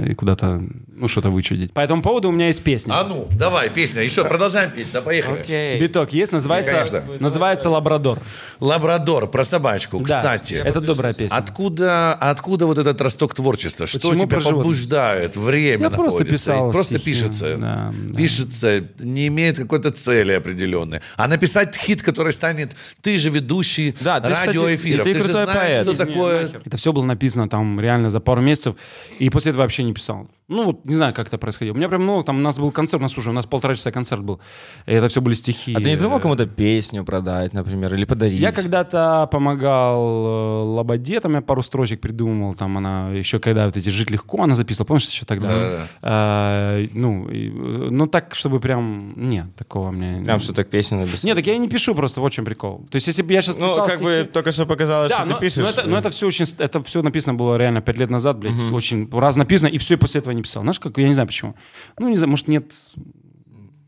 [0.08, 1.74] и куда-то, ну, что-то вычудить.
[1.74, 2.94] По этому поводу у меня есть песня.
[2.98, 4.04] А ну, давай, песня.
[4.04, 4.88] Еще продолжаем петь.
[4.94, 5.40] Да, поехали.
[5.42, 5.80] Окей.
[5.82, 7.04] Биток есть, называется, Конечно.
[7.20, 8.20] называется «Лабрадор».
[8.62, 10.00] Лабрадор, про собачку.
[10.00, 11.36] Да, Кстати, это добрая песня.
[11.36, 13.86] Откуда, откуда вот этот росток творчества?
[13.86, 15.36] Что Почему тебя побуждает?
[15.36, 17.58] Время Я просто находится, писал и Просто стихи, пишется.
[17.58, 18.16] да, да.
[18.16, 21.02] Пишется, не имеет какой-то цели определенной.
[21.18, 22.72] А написать хит, который станет
[23.02, 25.06] ты же ведущий Да, ты, кстати, радиоэфиров.
[25.06, 25.82] и ты же крутой знаешь, поэт.
[25.82, 26.50] что Не, такое...
[26.64, 28.76] Это все было написано там реально за пару месяцев,
[29.20, 30.28] и после этого вообще не писал.
[30.48, 31.74] Ну, вот не знаю, как это происходило.
[31.74, 33.92] У меня прям, ну, там у нас был концерт, ну, слушай, у нас полтора часа
[33.92, 34.40] концерт был,
[34.86, 35.74] и это все были стихи.
[35.74, 38.40] А ты не думал кому-то песню продать, например, или подарить?
[38.40, 43.76] Я когда-то помогал э, Лободе, там я пару строчек придумывал, там она еще когда вот
[43.76, 45.48] эти «Жить легко» она записывала, помнишь, еще тогда?
[45.48, 45.88] Да-да-да.
[46.04, 50.24] А, ну, и, ну, так, чтобы прям, нет, такого мне...
[50.24, 51.28] Прям что так песню написал?
[51.28, 52.86] Нет, так я и не пишу просто, вот в чем прикол.
[52.92, 55.26] То есть, если бы я сейчас Ну, как бы стихи- только что показалось, да, что
[55.26, 55.64] но, ты пишешь.
[55.64, 58.54] но это, но это все очень, это все написано было реально пять лет назад, блядь,
[58.72, 60.64] очень раз написано, и все, и после этого не писал.
[60.64, 61.56] Знаешь, как, я не знаю почему.
[62.00, 62.74] Ну, не знаю, может, нет...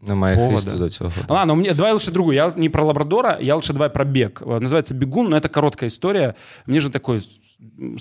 [0.01, 0.77] На моих повода.
[0.77, 1.11] до цього.
[1.27, 2.35] Ладно, у меня, давай лучше другую.
[2.35, 4.41] Я не про лабрадора, я лучше давай про бег.
[4.41, 6.35] Э, Называется «Бегун», но это короткая история.
[6.65, 7.19] Мне же такой
[7.79, 7.97] м,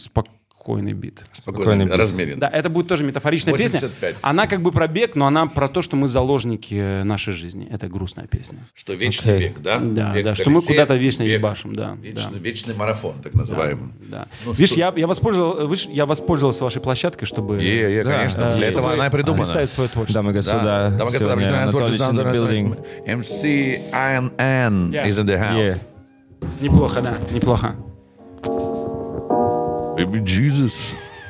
[0.66, 1.22] спокойный бит.
[1.32, 1.94] Спокойно, Спокойный бит.
[1.94, 2.38] размерен.
[2.40, 4.00] Да, это будет тоже метафоричная 85.
[4.00, 4.18] песня.
[4.22, 7.68] Она как бы про бег, но она про то, что мы заложники нашей жизни.
[7.70, 8.58] Это грустная песня.
[8.74, 9.48] Что вечный Окей.
[9.48, 9.78] век, да?
[9.78, 12.38] Да, Век да, что мы куда-то вечно век- ебашим, да, Вечный, да.
[12.40, 13.92] вечный марафон, так называемый.
[14.10, 14.26] Да.
[14.44, 18.16] Ну, Видишь, что- я, я, воспользовал, видишь, я воспользовался вашей площадкой, чтобы Е, е, Да.
[18.16, 19.44] конечно, э, для этого она и придумана.
[19.44, 20.22] представить свое творчество.
[20.22, 22.74] Дамы и господа, господа, сегодня Анатолий.
[23.06, 25.06] MC INN Yeah.
[25.08, 25.54] is in the house.
[25.56, 25.78] Yeah.
[26.60, 27.76] Неплохо, да, неплохо.
[29.96, 30.74] Baby Jesus.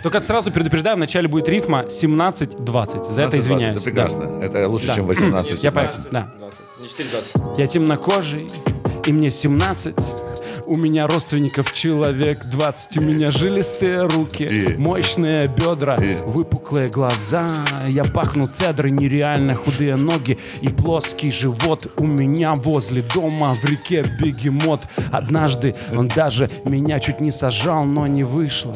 [0.03, 3.11] Только сразу предупреждаю, вначале будет рифма 17-20.
[3.11, 3.77] За это 17-20, извиняюсь.
[3.77, 4.39] Это прекрасно.
[4.43, 4.95] Это лучше, Да.
[4.95, 5.63] чем 18.
[5.65, 6.29] Я понял, да.
[6.81, 7.55] Не 4,20.
[7.59, 8.47] Я темнокожий,
[9.05, 9.95] и мне 17.
[10.67, 12.99] У меня родственников человек 20.
[12.99, 17.47] У меня жилистые руки, мощные бедра, выпуклые глаза.
[17.87, 21.87] Я пахну цедрой, нереально худые ноги и плоский живот.
[21.99, 24.89] У меня возле дома в реке бегемот.
[25.13, 28.75] Однажды он даже меня чуть не сажал, но не вышло.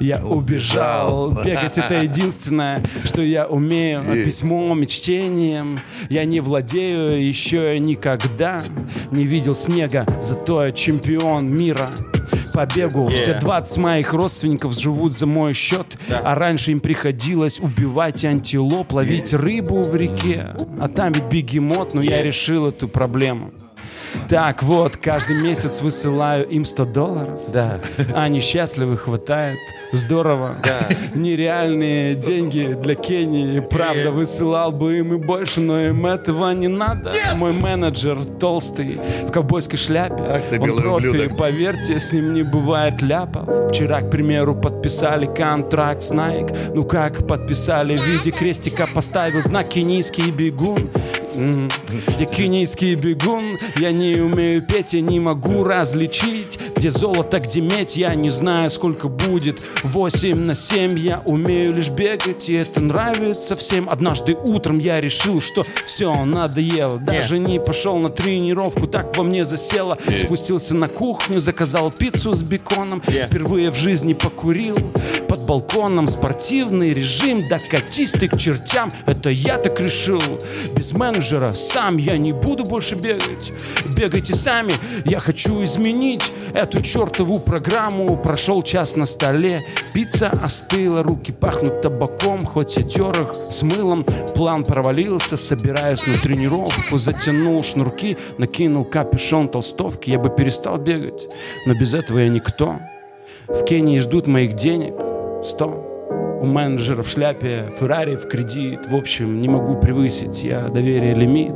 [0.00, 1.30] Я убежал.
[1.44, 4.04] Бегать это единственное, что я умею.
[4.06, 5.78] А Письмом и чтением
[6.08, 8.58] я не владею еще никогда.
[9.10, 11.86] Не видел снега, зато я чемпион мира.
[12.54, 13.40] По бегу все Yeah.
[13.40, 19.82] 20 моих родственников живут за мой счет, а раньше им приходилось убивать антилоп, ловить рыбу
[19.82, 20.54] в реке.
[20.80, 23.52] А там ведь бегемот, но я решил эту проблему.
[24.28, 27.40] Так вот, каждый месяц высылаю им 100 долларов.
[27.48, 27.80] Да.
[28.14, 29.58] Они счастливы, хватает.
[29.92, 30.56] Здорово.
[31.14, 33.60] Нереальные деньги для Кении.
[33.60, 37.12] Правда, высылал бы им и больше, но им этого не надо.
[37.36, 40.22] Мой менеджер толстый, в ковбойской шляпе.
[40.24, 41.36] Ах ты, Он профи, ублюдок.
[41.36, 43.70] поверьте, с ним не бывает ляпов.
[43.70, 46.72] Вчера, к примеру, подписали контракт с Nike.
[46.74, 50.90] Ну как подписали, в виде крестика поставил знак кенийский бегун.
[51.36, 57.96] Я кенийский бегун, я не умею петь, я не могу различить Где золото, где медь,
[57.96, 59.64] я не знаю, сколько будет.
[59.82, 63.88] 8 на 7, я умею лишь бегать, и это нравится всем.
[63.90, 66.98] Однажды утром я решил, что все, надоело.
[66.98, 69.96] Даже не пошел на тренировку, так во мне засело.
[70.24, 73.02] Спустился на кухню, заказал пиццу с беконом.
[73.02, 74.76] Впервые в жизни покурил.
[75.28, 78.88] Под балконом Спортивный режим, да катись ты к чертям.
[79.06, 80.20] Это я так решил.
[80.76, 83.52] Без менеджера сам я не буду больше бегать.
[83.96, 84.74] Бегайте сами,
[85.04, 86.22] я хочу изменить
[86.66, 89.58] Эту чертову программу Прошел час на столе.
[89.94, 94.04] Пицца остыла, руки пахнут табаком Хоть я тер их с мылом.
[94.34, 101.28] План провалился, собираюсь на тренировку Затянул шнурки, накинул капюшон толстовки Я бы перестал бегать,
[101.66, 102.80] но без этого я никто.
[103.46, 104.94] В Кении ждут моих денег.
[105.44, 105.85] 100
[106.40, 108.80] У менеджера в шляпе Феррари в кредит.
[108.88, 110.44] В общем, не могу превысить.
[110.44, 111.54] Я доверие лимит.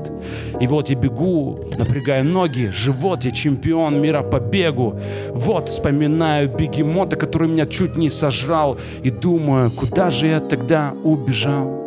[0.61, 2.70] И вот я бегу, напрягая ноги.
[2.72, 4.99] Живот, я чемпион мира по бегу.
[5.31, 8.78] Вот вспоминаю бегемота, который меня чуть не сожрал.
[9.03, 11.81] И думаю, куда же я тогда убежал?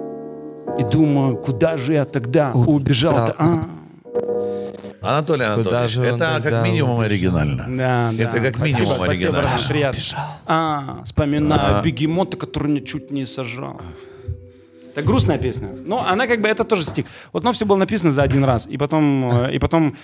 [0.80, 3.83] И думаю, куда же я тогда убежал-то а?
[5.04, 7.06] Анатолий Анатольевич, же он это как минимум убежал?
[7.06, 7.66] оригинально.
[7.68, 8.24] Да, да.
[8.24, 9.42] Это как Спасибо, минимум спасибо, оригинально.
[9.42, 10.02] братан, приятно.
[10.46, 13.82] А, вспоминаю бегемота, который меня чуть не сожрал.
[14.96, 15.70] Это грустная песня.
[15.86, 17.06] Но она как бы, это тоже стих.
[17.32, 18.68] Вот, но все было написано за один раз.
[18.68, 19.98] И потом, э, и потом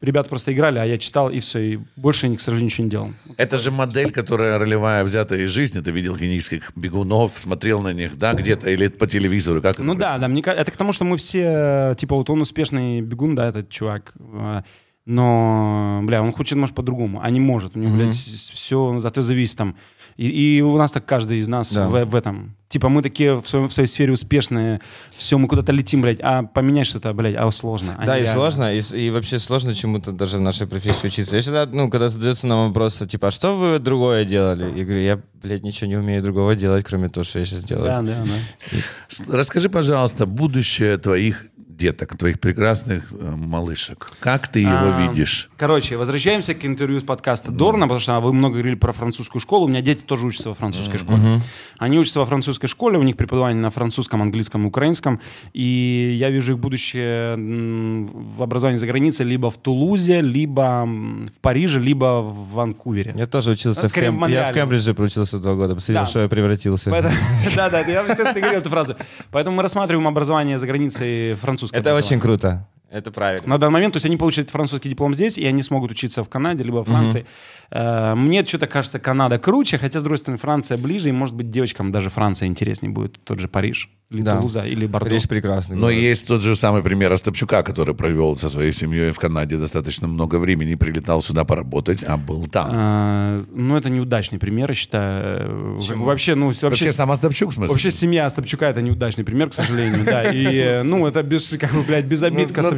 [0.00, 1.58] ребята просто играли, а я читал, и все.
[1.58, 3.10] И больше, я, к сожалению, ничего не делал.
[3.36, 5.80] Это же модель, которая ролевая, взятая из жизни.
[5.80, 9.60] Ты видел кенийских бегунов, смотрел на них, да, где-то, или по телевизору.
[9.60, 13.02] Как Ну да, да, мне это к тому, что мы все, типа, вот он успешный
[13.02, 14.62] бегун, да, этот чувак, э,
[15.06, 17.76] но, бля, он хочет, может, по-другому, а не может.
[17.76, 19.76] У него, блядь, все от этого зависит там.
[20.16, 21.88] И, и у нас так каждый из нас Да.
[21.88, 22.56] в, в этом.
[22.68, 24.80] Типа мы такие в, своем- в своей сфере успешные,
[25.12, 27.94] все, мы куда-то летим, блядь, а поменять что-то, блядь, а сложно.
[27.98, 28.32] а Да, и нереально.
[28.32, 31.36] сложно, и, и вообще сложно чему-то даже в нашей профессии учиться.
[31.36, 34.64] Я всегда, ну, когда задается нам вопрос, типа, а что вы другое делали?
[34.76, 37.84] Я говорю, я, блядь, ничего не умею другого делать, кроме того, что я сейчас делаю.
[37.86, 38.78] Да, да, да.
[39.08, 41.46] С- Расскажи, пожалуйста, будущее твоих
[41.76, 44.10] деток, твоих прекрасных э, малышек.
[44.20, 45.50] Как ты его А, видишь?
[45.56, 49.66] Короче, возвращаемся к интервью с подкаста Дорна, потому что вы много говорили про французскую школу.
[49.66, 51.40] У меня дети тоже учатся во французской школе.
[51.78, 55.20] Они учатся во французской школе, у них преподавание на французском, английском и украинском.
[55.52, 61.78] И я вижу их будущее в образовании за границей либо в Тулузе, либо в Париже,
[61.80, 63.14] либо в Ванкувере.
[63.16, 64.26] Я тоже учился Ну, в, скорее, в Кем...
[64.28, 65.74] Я в Кембридже проучился два года.
[65.74, 66.06] Посмотри, Да.
[66.06, 66.90] что я превратился.
[66.90, 67.14] Поэтому-
[67.56, 68.96] Да, да, я говорил эту фразу.
[69.30, 71.36] Поэтому мы рассматриваем образование за границей
[71.68, 71.80] французское.
[71.80, 72.68] Это очень круто.
[72.96, 73.46] Это правильно.
[73.46, 76.28] На данный момент, то есть они получат французский диплом здесь, и они смогут учиться в
[76.30, 77.26] Канаде, либо во Франции.
[77.70, 81.50] Э, Мне что-то кажется, Канада круче, хотя, с другой стороны, Франция ближе, и, может быть,
[81.50, 83.22] девочкам даже Франция интереснее будет.
[83.22, 84.36] Тот же Париж, или Да.
[84.36, 85.10] Тулуза, или Бордо.
[85.10, 85.74] Париж прекрасный.
[85.74, 85.96] Но город.
[85.96, 90.36] есть тот же самый пример Остапчука, который провел со своей семьей в Канаде достаточно много
[90.38, 92.70] времени, прилетал сюда поработать, а был там.
[92.72, 95.80] А, Ну, это неудачный пример, я считаю.
[95.86, 96.92] Как бы Вообще, ну, Вообще вообще...
[96.92, 97.72] сам Остапчук, в смысле?
[97.72, 100.22] Вообще семья Остапчука это неудачный пример, к сожалению, да.
[100.22, 102.70] И, э, ну, это без, как бы, блядь, без обид Ну, к ну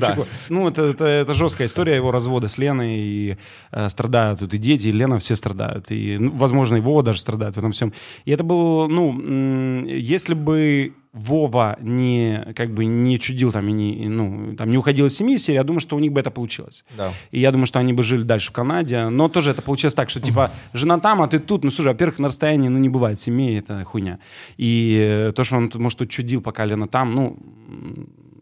[0.49, 3.37] Ну, это, это, это жесткая история его развода с Леной, и
[3.73, 5.91] э, страдают тут и дети, и Лена, все страдают.
[5.91, 7.93] И, ну, возможно, и Вова даже страдает в этом всем.
[8.25, 14.09] И это было, ну, если бы Вова не, как бы, не чудил там и не,
[14.09, 16.85] ну, там, не уходил из семьи, серии, я думаю, что у них бы это получилось.
[16.97, 17.13] Да.
[17.31, 19.09] И я думаю, что они бы жили дальше в Канаде.
[19.09, 21.65] Но тоже это получилось так, что типа жена там, а ты тут.
[21.65, 24.19] Ну, слушай, во-первых, на расстоянии, ну, не бывает семьи, это хуйня.
[24.59, 27.39] И э, то, что он, может, тут чудил, пока Лена там, ну,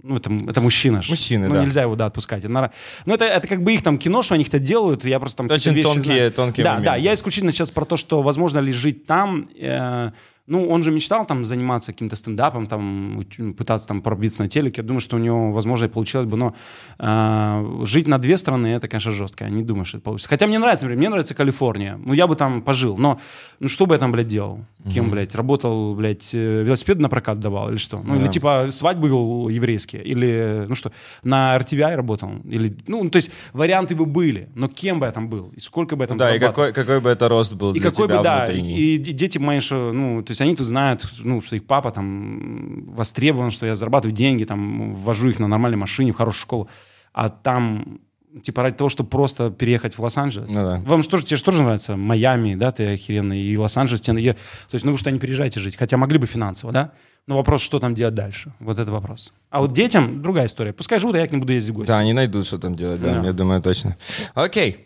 [0.06, 1.02] ну, это, это мужчина.
[1.02, 1.08] ж.
[1.10, 1.64] Мужчины, ну, да.
[1.64, 2.40] нельзя его, да, отпускать.
[2.44, 2.70] Это нора-
[3.06, 5.46] Ну, это, это как бы их там кино, что они это делают, я просто там
[5.50, 6.32] очень тонкие- знаю.
[6.32, 6.90] тонкие Да, моменты.
[6.90, 10.10] да, я исключительно сейчас про то, что возможно ли жить там, э,
[10.46, 13.24] Ну, он же мечтал там заниматься каким-то стендапом, там,
[13.56, 14.82] пытаться там пробиться на телеке.
[14.82, 16.54] Я думаю, что у него, возможно, и получилось бы, но
[16.98, 19.44] э, жить на две страны, это, конечно, жестко.
[19.44, 20.28] Я не думаю, что это получится.
[20.28, 21.98] Хотя мне нравится, например, мне нравится Калифорния.
[22.04, 23.18] Ну, я бы там пожил, но
[23.60, 24.60] ну, что бы я там, блядь, делал?
[24.92, 28.00] Кем, блядь, работал, блядь, э, велосипед на прокат давал или что?
[28.04, 28.30] Ну, или Да.
[28.30, 30.92] типа свадьбы еврейские, или, ну что,
[31.24, 35.28] на RTVI работал, или, ну, то есть варианты бы были, но кем бы я там
[35.28, 37.80] был, и сколько бы я там Да, и какой, какой бы это рост был И
[37.80, 40.66] для какой тебя бы, да, и, и дети мои, что, ну, то есть они тут
[40.66, 45.48] знают, ну, что их папа там востребован, что я зарабатываю деньги, там, ввожу их на
[45.48, 46.68] нормальной машине в хорошую школу,
[47.12, 48.00] а там,
[48.42, 50.50] типа, ради того, чтобы просто переехать в Лос-Анджелес.
[50.50, 50.82] Ну да.
[50.84, 54.74] Вам тоже, тебе же тоже нравится Майами, да, ты охеренный, и Лос-Анджелес, тебе, я- то
[54.74, 56.92] есть, ну, вы что, не переезжайте жить, хотя могли бы финансово, да?
[57.26, 59.32] Но вопрос, что там делать дальше, вот это вопрос.
[59.50, 61.88] А вот детям другая история, пускай живут, а я к ним буду ездить в гости.
[61.88, 63.26] Да, они найдут, что там делать, да, Да.
[63.26, 63.96] я думаю, точно.
[64.34, 64.82] Окей.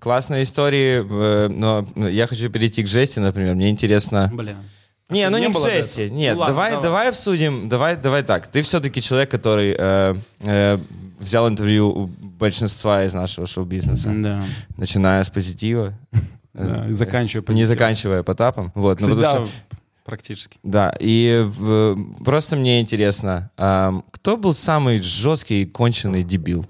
[0.00, 3.54] Классные истории, э, но я хочу перейти к жести, например.
[3.54, 4.28] Мне интересно...
[4.34, 4.56] Бля.
[5.10, 6.08] Не, А ну что, не, не к жести.
[6.10, 6.82] Нет, Ну ладно, давай, давай.
[6.82, 7.68] давай обсудим.
[7.68, 8.46] Давай, давай так.
[8.46, 10.78] Ты все-таки человек, который э, э,
[11.20, 14.42] взял интервью у большинства из нашего шоу-бизнеса, Да.
[14.76, 15.92] начиная с позитива,
[16.54, 17.68] Да, заканчивая не позитивом.
[17.68, 18.72] заканчивая Потапом.
[18.74, 19.54] Вот, ну, потому Всегда что-
[20.04, 20.58] практически.
[20.62, 26.64] да, и в- просто мне интересно, ам, кто был самый жесткий и конченый дебил?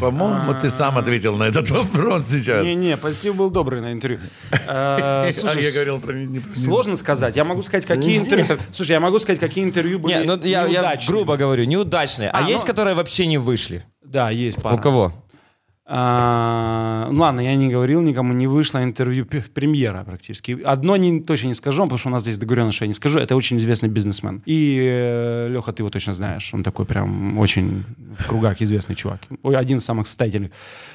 [0.00, 2.64] По-моему, ты сам ответил на этот вопрос сейчас.
[2.64, 4.20] Не-не, позитив был добрый на интервью.
[4.66, 6.12] А Слушай, я говорил про...
[6.12, 7.36] не про- сложно сказать.
[7.36, 8.46] Я могу сказать, какие интервью...
[8.72, 11.08] Слушай, я могу сказать, какие интервью были ну я, неудачные.
[11.08, 12.30] грубо говорю, неудачные.
[12.30, 13.84] А, А, есть, ну- которые вообще не вышли?
[14.04, 14.74] Да, есть пара.
[14.74, 15.12] У кого?
[15.90, 20.58] А, ну ладно, я не говорил никому, не вышло интервью премьера практически.
[20.62, 23.18] Одно не, точно не скажу, потому что у нас здесь договоренность, что я не скажу.
[23.18, 24.42] Это очень известный бизнесмен.
[24.44, 26.50] И э, Леха, ты его точно знаешь.
[26.52, 27.84] Он такой прям очень
[28.18, 29.20] в кругах известный чувак.
[29.42, 30.50] Один из самых состоятельных.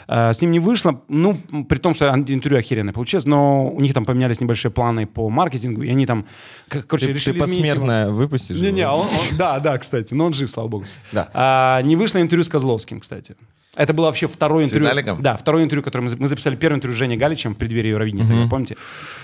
[0.08, 1.36] А, с ним не вышло, ну,
[1.68, 5.82] при том, что интервью охеренное получилось, но у них там поменялись небольшие планы по маркетингу,
[5.82, 6.26] и они там,
[6.70, 7.76] короче, Ты, решили ты изменить его.
[7.86, 8.60] посмертно выпустишь?
[8.60, 10.86] Не-не, он, он- да, да, кстати, но он жив, слава богу.
[11.12, 11.30] Да.
[11.34, 13.36] А, не вышло интервью с Козловским, кстати.
[13.76, 14.90] Это было вообще второе С интервью.
[14.90, 15.22] Виталиком?
[15.22, 18.28] Да, второе интервью, которое мы, мы записали первое интервью с Женей Галичем в преддверии Евровидения,
[18.28, 18.78] тогда, помните?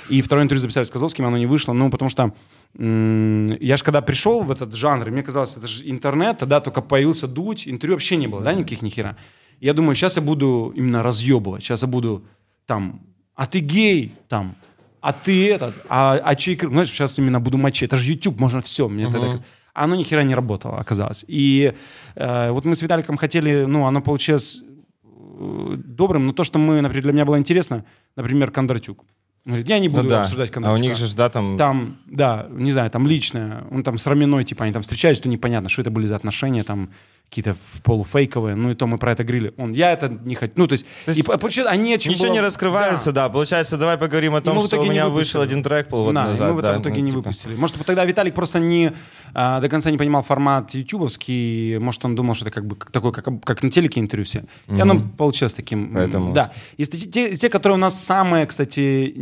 [0.09, 2.33] И второе интервью записали с Козловским, оно не вышло, ну, потому что
[2.75, 7.27] я же когда пришел в этот жанр, мне казалось, это же интернет, тогда только появился
[7.27, 9.17] дуть, интервью вообще не было, да, никаких ни хера.
[9.59, 12.23] Я думаю, сейчас я буду именно разъебывать, сейчас я буду
[12.65, 13.01] там,
[13.35, 14.55] а ты гей, там,
[15.01, 16.57] а ты этот, а, а чей?
[16.57, 17.83] Знаешь, сейчас именно буду мочить.
[17.83, 18.89] Это же YouTube, можно все.
[18.89, 19.39] Мне тогда...
[19.73, 21.23] А оно ни хера не работало, оказалось.
[21.27, 21.73] И
[22.15, 24.61] э, вот мы с Виталиком хотели, ну, оно получилось
[25.03, 29.03] э, добрым, но то, что мы, например, для меня было интересно, например, Кондратюк.
[29.45, 30.23] Он говорит, я не Ну буду да.
[30.23, 30.79] обсуждать А Кондратюка.
[30.79, 31.57] у них же, да, там...
[31.57, 35.29] Там, да, не знаю, там личное, он там с Раминой, типа, они там встречались, то
[35.29, 36.89] непонятно, что это были за отношения, там,
[37.29, 39.53] какие-то полуфейковые, ну и то мы про это говорили.
[39.57, 42.25] Он, я это не хочу, ну то есть, То и есть по- получается, они Ничего
[42.25, 43.29] было- не раскрывается, да.
[43.29, 46.25] Получается, давай поговорим о том, мы в что у меня вышел один трек полгода Да,
[46.25, 46.51] и назад.
[46.51, 47.17] мы в, да, этом итоге ну, не типа.
[47.21, 47.55] выпустили.
[47.55, 48.93] Может, тогда Виталик просто не
[49.35, 53.11] а, до конца не понимал формат ютубовский, может, он думал, что это как бы такое,
[53.11, 54.43] как, как на телеке интервью все.
[54.67, 55.91] И оно получилось таким.
[55.93, 56.51] Поэтому- Да.
[56.77, 59.13] И те, те, которые у нас самые, кстати,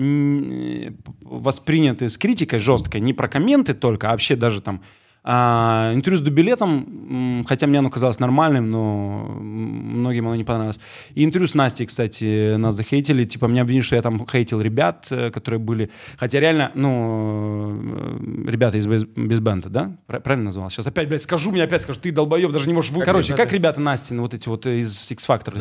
[1.21, 4.81] восприняты с критикой жесткой, не про комменты только, а вообще даже там
[5.29, 10.79] а, интервью с дубилетом, хотя мне оно казалось нормальным, но многим оно не понравилось.
[11.15, 13.25] И интервью с Настей, кстати, нас захейтили.
[13.25, 15.89] Типа, меня обвинили, что я там хейтил ребят, э, которые были...
[16.17, 17.77] Хотя реально, ну,
[18.47, 19.97] э, ребята из Без- Безбенда, да?
[20.07, 20.69] Пра- Правильно назвал?
[20.69, 22.91] Сейчас опять, блядь, скажу, мне опять скажут, ты долбоеб, даже не можешь...
[22.91, 25.51] вы- Короче, как ребята Насти, ну, вот эти вот из X-Factor.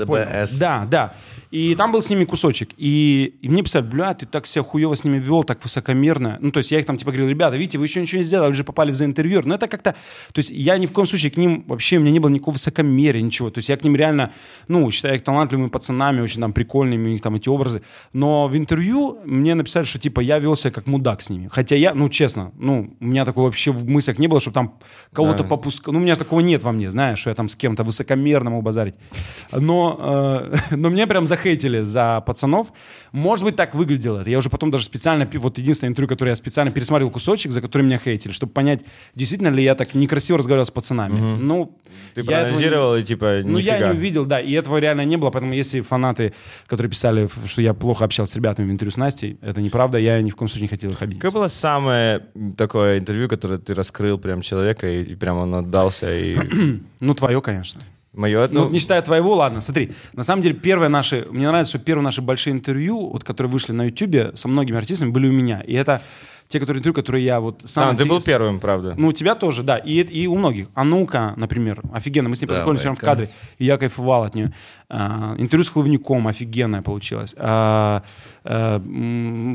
[0.60, 1.14] Да, да.
[1.50, 2.70] И там был с ними кусочек.
[2.76, 6.38] И, и мне писали, бля, ты так себя хуево с ними вел, так высокомерно.
[6.40, 8.50] Ну, то есть я их там типа говорил, ребята, видите, вы еще ничего не сделали,
[8.50, 9.44] вы же попали в заинтервьюер.
[9.44, 9.92] Но это как-то...
[10.32, 12.54] То есть я ни в коем случае к ним вообще, у меня не было никакого
[12.54, 13.50] высокомерия, ничего.
[13.50, 14.32] То есть я к ним реально,
[14.68, 17.82] ну, считаю их талантливыми пацанами, очень там прикольными, у них там эти образы.
[18.12, 21.48] Но в интервью мне написали, что типа я вел себя как мудак с ними.
[21.52, 24.74] Хотя я, ну, честно, ну, у меня такого вообще в мыслях не было, чтобы там
[25.12, 25.48] кого-то Да.
[25.48, 25.92] попускать.
[25.92, 28.62] Ну, у меня такого нет во мне, знаешь, что я там с кем-то высокомерно могу
[28.62, 28.94] базарить.
[29.52, 32.68] Но, э, но мне прям захейтили за пацанов.
[33.12, 34.30] Может быть, так выглядело это.
[34.30, 37.82] Я уже потом даже специально, вот единственное интервью, которое я специально пересмотрел кусочек, за который
[37.82, 38.80] меня хейтили, чтобы понять,
[39.14, 41.18] действительно ли я так некрасиво разговаривал с пацанами.
[41.40, 41.76] Ну,
[42.14, 43.92] Ты я этого проанализировал и типа, ну, я нифига.
[43.92, 46.32] не увидел, да, и этого реально не было, поэтому если фанаты,
[46.66, 50.20] которые писали, что я плохо общался с ребятами в интервью с Настей, это неправда, я
[50.22, 51.20] ни в коем случае не хотел их обидеть.
[51.20, 52.22] Какое было самое
[52.56, 56.36] такое интервью, которое ты раскрыл прям человека и, и прям он отдался и
[57.00, 57.82] Ну, твое, конечно.
[58.12, 59.92] мое, Ну, ну, не считая твоего, ладно, смотри.
[60.14, 61.26] На самом деле, первые наши...
[61.30, 65.10] Мне нравится, что первые наши большие интервью, вот, которые вышли на Ютубе со многими артистами,
[65.10, 65.60] были у меня.
[65.60, 66.00] И это
[66.48, 67.90] те, которые интервью, которые я вот сам...
[67.90, 68.94] А, ты был первым, правда.
[68.96, 69.78] Ну, у тебя тоже, да.
[69.78, 70.68] И, и у многих.
[70.74, 72.28] А ну-ка, например, офигенно.
[72.28, 74.52] Мы с ней познакомились прямо в кадре, и я кайфовал от нее.
[74.88, 77.34] А, интервью с Хлывником офигенное получилось.
[77.36, 78.02] А,
[78.44, 78.80] а,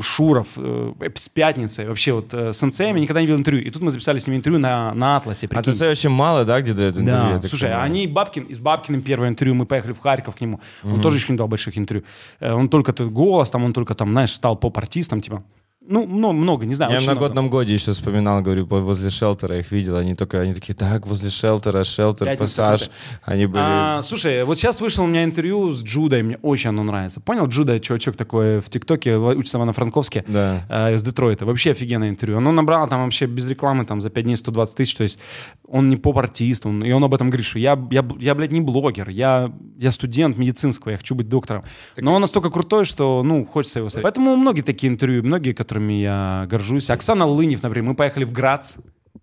[0.02, 1.88] Шуров э, с Пятницей.
[1.88, 3.64] Вообще вот э, с сенсеями никогда не видел интервью.
[3.64, 5.46] И тут мы записали с ними интервью на, на Атласе.
[5.46, 5.72] А прикинь.
[5.72, 7.28] ты очень мало, да, где дают интервью?
[7.28, 7.84] Да, я слушай, понимаю?
[7.84, 11.16] они Бабкин, и с Бабкиным первое интервью, мы поехали в Харьков к нему, он тоже
[11.16, 12.04] еще не дал больших интервью.
[12.40, 15.42] Э, Он только тут голос, там он только там, знаешь, стал поп-артистом, типа.
[15.88, 16.92] Ну, много, много, не знаю.
[16.92, 20.74] Я на годном годе еще вспоминал, говорю, возле шелтера их видел, они только, они такие,
[20.74, 22.90] так, возле шелтера, шелтер, Пятница, пассаж,
[23.24, 23.62] они были...
[23.64, 27.20] А, слушай, вот сейчас вышло у меня интервью с Джудой, мне очень оно нравится.
[27.20, 30.64] Понял, Джуда, чувачок такой в ТикТоке, учится в Ивано-Франковске, Да.
[30.68, 31.46] э, из Детройта.
[31.46, 32.38] Вообще офигенное интервью.
[32.38, 35.18] Оно набрало там вообще без рекламы там за 5 дней 120 тысяч, то есть
[35.66, 38.60] он не поп-артист, он, и он об этом говорит, что я, я, я, блядь, не
[38.60, 41.64] блогер, я, я студент медицинского, я хочу быть доктором.
[41.96, 44.02] Но он настолько крутой, что, ну, хочется его смотреть.
[44.04, 46.90] Поэтому многие такие интервью, многие, которыми я горжусь.
[46.90, 48.74] Оксана Лынев, например, мы поехали в Грац,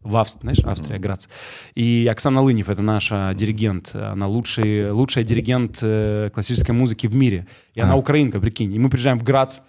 [0.02, 1.28] в Австрии, знаешь, Австрия, Грац.
[1.76, 3.92] И Оксана Лынев— это наша диригент.
[3.94, 7.46] Она лучший, лучшая диригент э, классической музыки в мире.
[7.76, 8.74] И она украинка, прикинь.
[8.74, 9.60] И мы приезжаем в Грац,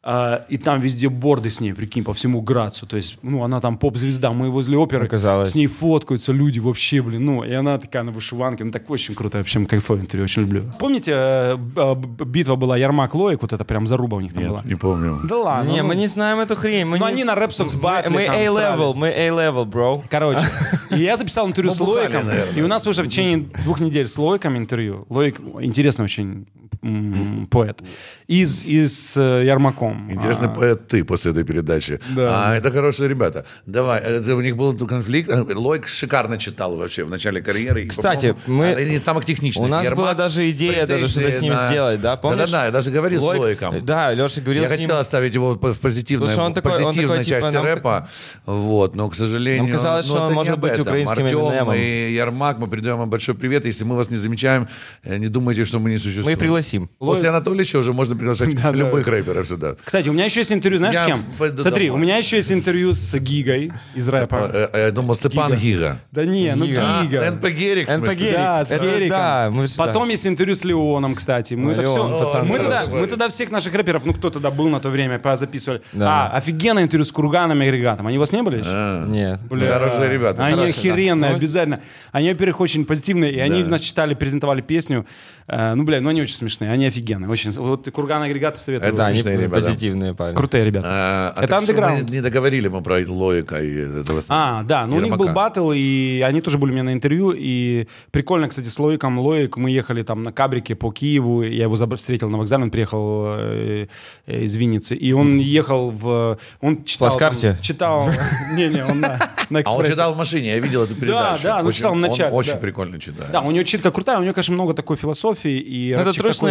[0.00, 2.86] а, и там везде борды с ней, прикинь, по всему Грацу.
[2.86, 4.32] То есть, ну, она там поп-звезда.
[4.32, 5.50] Мы возле оперы Оказалось.
[5.50, 7.24] с ней фоткаются люди вообще, блин.
[7.24, 8.62] Ну, и она такая на вышиванке.
[8.64, 9.38] Ну, так очень круто.
[9.38, 10.62] Вообще, кайфовое интервью, очень люблю.
[10.78, 13.42] Помните, э, б- битва была Ярмак-Лоик?
[13.42, 14.56] Вот это прям заруба у них там была.
[14.58, 15.18] Нет, не помню.
[15.24, 15.70] Да ладно.
[15.72, 16.86] не, ну, мы не знаем эту хрень.
[16.86, 18.96] Мы Ну, не- они на Рэпсокс батле мы там A-level, срались.
[18.96, 20.02] мы A-level, бро.
[20.08, 20.40] Короче,
[20.90, 22.44] и я записал интервью Ну, с наверное.
[22.54, 25.06] и у нас вышло в течение двух недель с Лойком интервью.
[25.08, 26.46] Лойк интересный очень
[26.80, 27.80] м, поэт.
[28.26, 30.10] Из, из э, Ярмаком.
[30.12, 31.98] Интересный А, поэт ты после этой передачи.
[32.14, 32.50] Да.
[32.50, 33.46] А это хорошие ребята.
[33.66, 35.30] Давай, это у них был конфликт.
[35.54, 37.82] Лойк шикарно читал вообще в начале карьеры.
[37.82, 39.64] И, Кстати, мы- один из самых техничных.
[39.64, 42.16] У нас Ермак была даже идея даже что-то с ним на- сделать, да?
[42.16, 42.50] Помнишь?
[42.50, 43.74] Да-да-да, я даже говорил Лойк- с Лойком.
[43.84, 44.80] Да, Леша говорил Я с ним.
[44.88, 47.64] хотел оставить его в позитивной, Потому что он такой- он позитивной такой, типа, части нам-
[47.64, 48.08] рэпа,
[48.46, 49.62] вот, но, к сожалению...
[49.64, 53.34] Нам казалось, ну, что он может быть украинским Артем и Ярмак, мы передаем вам большой
[53.34, 53.64] привет.
[53.64, 54.68] Если мы вас не замечаем,
[55.02, 56.26] э, не думайте, что мы не существуем.
[56.26, 56.90] Мы их пригласим.
[56.98, 58.78] После Анатолича уже можно приглашать Да, да.
[58.78, 59.76] любых рэперов сюда.
[59.84, 61.24] Кстати, у меня еще есть интервью, знаешь, Я с кем?
[61.58, 64.50] Смотри, у меня еще есть интервью с Гигой из рэпа.
[64.52, 66.00] Э, э, Я думал, Степан Гига.
[66.12, 67.02] Да не, ну Гига.
[67.02, 67.30] Гига.
[67.30, 68.08] НП Герик, НП.
[68.32, 69.66] Да, с Гериком.
[69.76, 71.54] Потом есть интервью с Леоном, кстати.
[71.54, 75.20] Мы, это все, мы, тогда, всех наших рэперов, ну кто тогда был на то время,
[75.36, 75.82] записывали.
[76.00, 78.06] А, офигенное интервью с Курганом и Агрегатом.
[78.06, 78.68] Они у вас не были еще?
[78.70, 79.40] А, Нет.
[79.48, 80.44] Бля, Хорошие ребята.
[80.44, 81.80] Они охеренные, Ну, обязательно.
[82.12, 85.06] Они, во-первых, очень позитивные, и они нас читали, презентовали песню.
[85.46, 87.27] Э, ну, бля, ну они очень смешные, они офигенные.
[87.28, 87.50] Очень.
[87.52, 88.88] Вот Курган Агрегаты советую.
[88.88, 89.64] Это Да, они смешные ребята.
[89.66, 90.34] позитивные парни.
[90.36, 90.86] Крутые ребята.
[90.90, 92.02] А, а Это андеграунд.
[92.04, 94.22] Мы не договорили мы про Лоика и этого.
[94.28, 97.32] А, да, ну у них был батл, и они тоже были у меня на интервью,
[97.36, 99.18] и прикольно, кстати, с Лоиком.
[99.18, 103.24] Лоик, мы ехали там на кабрике по Киеву, я его встретил на вокзале, он приехал
[103.38, 103.86] э,
[104.26, 106.38] э, из Винницы, и он ехал в...
[106.60, 107.08] Он читал...
[107.08, 107.52] плацкарте?
[107.52, 108.10] там- Читал...
[108.52, 109.18] Не-не, он на,
[109.50, 111.42] на А он читал в машине, я видел эту передачу.
[111.44, 112.58] да, ну, Очень- читал в начале, Он очень да.
[112.58, 113.30] прикольно читает.
[113.32, 115.58] Да, у него читка крутая, у него, конечно, много такой философии.
[115.58, 116.42] И Ну, Это рэпчик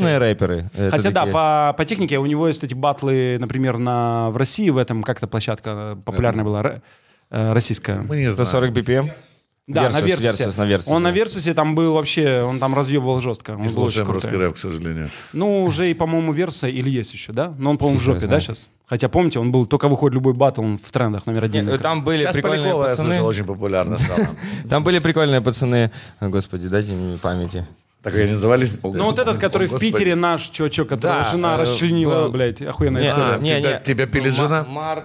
[0.00, 0.70] трушные рэперы.
[0.74, 1.32] Это Хотя да, такие.
[1.32, 5.26] по, по технике у него есть эти батлы, например, на, в России, в этом как-то
[5.26, 6.80] площадка э, популярная была,
[7.30, 8.00] э, российская.
[8.02, 8.46] Мы не знаем.
[8.46, 9.10] 140 BPM?
[9.66, 10.44] Да, Versus, на Версусе.
[10.44, 11.10] Versus, на Versus, Он да.
[11.10, 13.52] на Версусе там был вообще, он там разъебывал жестко.
[13.52, 15.10] Он Не был очень слушаем русский рэп, к сожалению.
[15.32, 17.54] Ну, уже и, по-моему, Верса или есть еще, да?
[17.56, 18.68] Но он, по-моему, в жопе, да, сейчас?
[18.86, 21.68] Хотя, помните, он был, только выходит любой батл, он в трендах номер один.
[21.68, 23.08] Не, Там были Сейчас прикольные Полякова, пацаны.
[23.10, 24.26] слышал, очень популярно стало.
[24.68, 25.92] Там были прикольные пацаны.
[26.20, 27.64] Господи, дайте мне памяти.
[28.02, 28.78] Так и назывались?
[28.82, 32.62] Ну, вот этот, который в Питере наш чувачок, которого Да, жена э, расчленила, был- блядь,
[32.62, 33.34] охуенная Не, история.
[33.34, 34.64] А, тебя- тебя пилит Ма- жена?
[34.68, 35.04] Мар-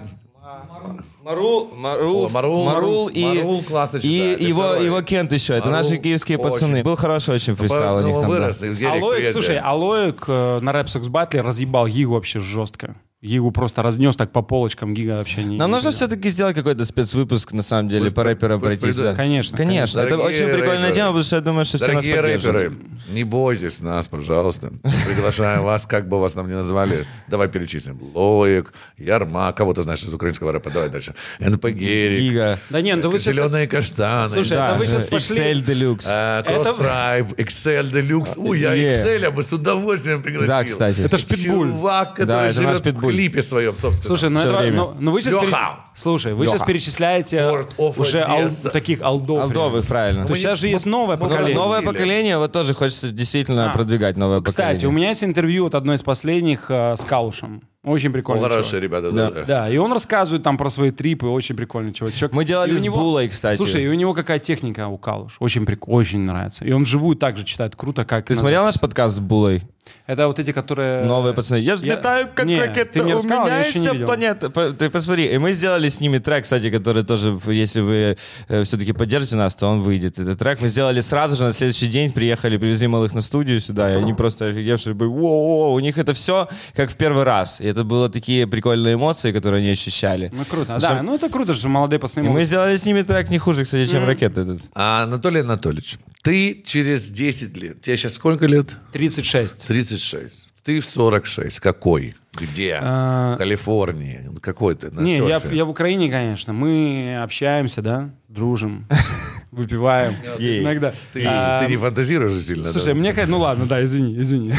[1.24, 4.86] Марул, Марул, О, Марул, Марул и, Марул классно и и его, второй.
[4.86, 5.54] его Кент еще.
[5.56, 6.50] Это Марул наши киевские очень.
[6.52, 6.84] пацаны.
[6.84, 8.24] Был хороший очень фристайл у Ну, них там.
[8.26, 8.30] да.
[8.30, 9.58] вырос, Герик, Алоик, привет, слушай.
[9.58, 12.96] Алоик э, на рэп Секс Батле разъебал Гигу вообще жестко.
[13.22, 15.58] Гигу просто разнес так по полочкам, Гига вообще не...
[15.58, 19.00] Нам не нужно все-таки сделать какой-то спецвыпуск, на самом деле, Пусть по рэперам пусть пройтись.
[19.00, 19.16] приду- да.
[19.16, 20.00] Конечно, Конечно.
[20.02, 20.94] Это Дорогие очень прикольная рэперы.
[20.94, 22.46] тема, потому что я думаю, что все нас поддержат.
[22.56, 22.78] рэперы,
[23.10, 24.74] не бойтесь нас, пожалуйста.
[25.08, 27.06] Приглашаем вас, как бы вас нам ни назвали.
[27.28, 28.00] Давай перечислим.
[28.14, 30.70] Лоик, Ярма, кого ты знаешь из украинского рэпа?
[30.70, 31.16] Давай дальше.
[31.40, 32.60] НП Герик, Гига.
[32.70, 33.34] Да не, ну вы сейчас...
[33.36, 34.30] Зеленые каштаны.
[34.30, 35.38] Слушай, Да, это вы сейчас пошли...
[35.38, 36.08] XL Deluxe.
[36.44, 38.34] Это- Tribe, Excel Deluxe.
[38.38, 38.76] Ой, я.
[38.76, 40.48] Excel бы с удовольствием пригласил.
[40.48, 41.02] Да, кстати.
[41.02, 41.70] Это ж Питбуль.
[41.70, 43.15] Чувак, который Да, это наш Питбуль.
[43.16, 44.08] Клипе своем, собственно.
[44.08, 45.34] Слушай, ну, это, ну, ну вы сейчас...
[45.44, 45.80] Лёха!
[45.96, 49.44] Слушай, вы сейчас перечисляете уже ал- таких алдов.
[49.44, 50.26] Алдовых, правильно.
[50.26, 51.56] То есть сейчас же есть новое мы- поколение.
[51.56, 53.74] Новое поколение, вот тоже хочется действительно А.
[53.74, 54.88] продвигать новое Кстати, поколение.
[54.88, 57.62] у меня есть интервью, вот одно из последних, э, с Калушем.
[57.86, 58.42] Очень прикольно.
[58.44, 59.12] хорошие ребята.
[59.12, 59.32] Да.
[59.32, 59.44] да.
[59.44, 62.34] Да, и он рассказывает там про свои трипы, очень прикольный чувачок.
[62.34, 63.58] Мы делали И с Булой, кстати.
[63.58, 66.66] Слушай, и у него какая техника у Калуш, очень прикольно, очень нравится.
[66.66, 68.26] И он вживую также читает круто, как...
[68.26, 68.76] Ты на смотрел записи.
[68.78, 69.64] наш подкаст с Булой?
[70.08, 71.06] Это вот эти, которые...
[71.06, 71.58] Новые пацаны.
[71.60, 72.92] Я взлетаю, как Не, ракета.
[72.94, 74.50] ты мне У рассказал, меня я вся планета.
[74.50, 75.26] По- Ты посмотри.
[75.28, 78.18] И мы сделали с ними трек, кстати, который тоже, если вы
[78.64, 80.18] все-таки поддержите нас, то он выйдет.
[80.18, 82.12] Этот трек мы сделали сразу же на следующий день.
[82.12, 83.94] Приехали, привезли малых на студию сюда.
[83.94, 85.08] И они просто офигевшие были.
[85.10, 87.62] Воу, у них это все как в первый раз.
[87.62, 90.30] И это было такие прикольные эмоции, которые они ощущали.
[90.32, 90.80] Ну, круто.
[90.80, 93.38] Что- Да, ну это круто, что молодые пацаны И мы сделали с ними трек не
[93.38, 94.62] хуже, кстати, чем ракета этот.
[94.74, 98.78] А, Анатолий Анатольевич, ты через 10 лет, тебе сейчас сколько лет?
[98.94, 99.68] 36.
[99.68, 100.48] 36.
[100.64, 101.60] Ты в 46.
[101.60, 102.16] Какой?
[102.34, 102.80] Где?
[102.82, 104.32] А, В Калифорнии.
[104.42, 104.90] Какой ты?
[104.90, 106.54] На Не, я, я в Украине, конечно.
[106.54, 108.88] Мы общаемся, да, дружим,
[109.56, 110.14] выпиваем.
[110.38, 110.62] Ей.
[110.62, 110.94] Иногда.
[111.14, 112.66] Ты, А, ты не фантазируешь же сильно?
[112.66, 112.96] Слушай, да?
[112.96, 114.54] мне кажется, ну ладно, да, извини, извини.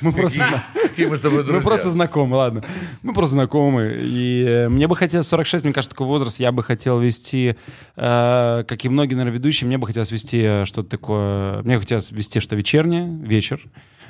[0.00, 2.62] Мы просто, Какие мы с тобой мы просто знакомы, ладно.
[3.02, 3.96] Мы просто знакомы.
[4.00, 7.56] И э, мне бы хотелось 46, мне кажется, такой возраст, я бы хотел вести,
[7.96, 12.10] э, как и многие, наверное, ведущие, мне бы хотелось вести э, что-то такое, мне хотелось
[12.12, 13.60] вести что вечернее, вечер,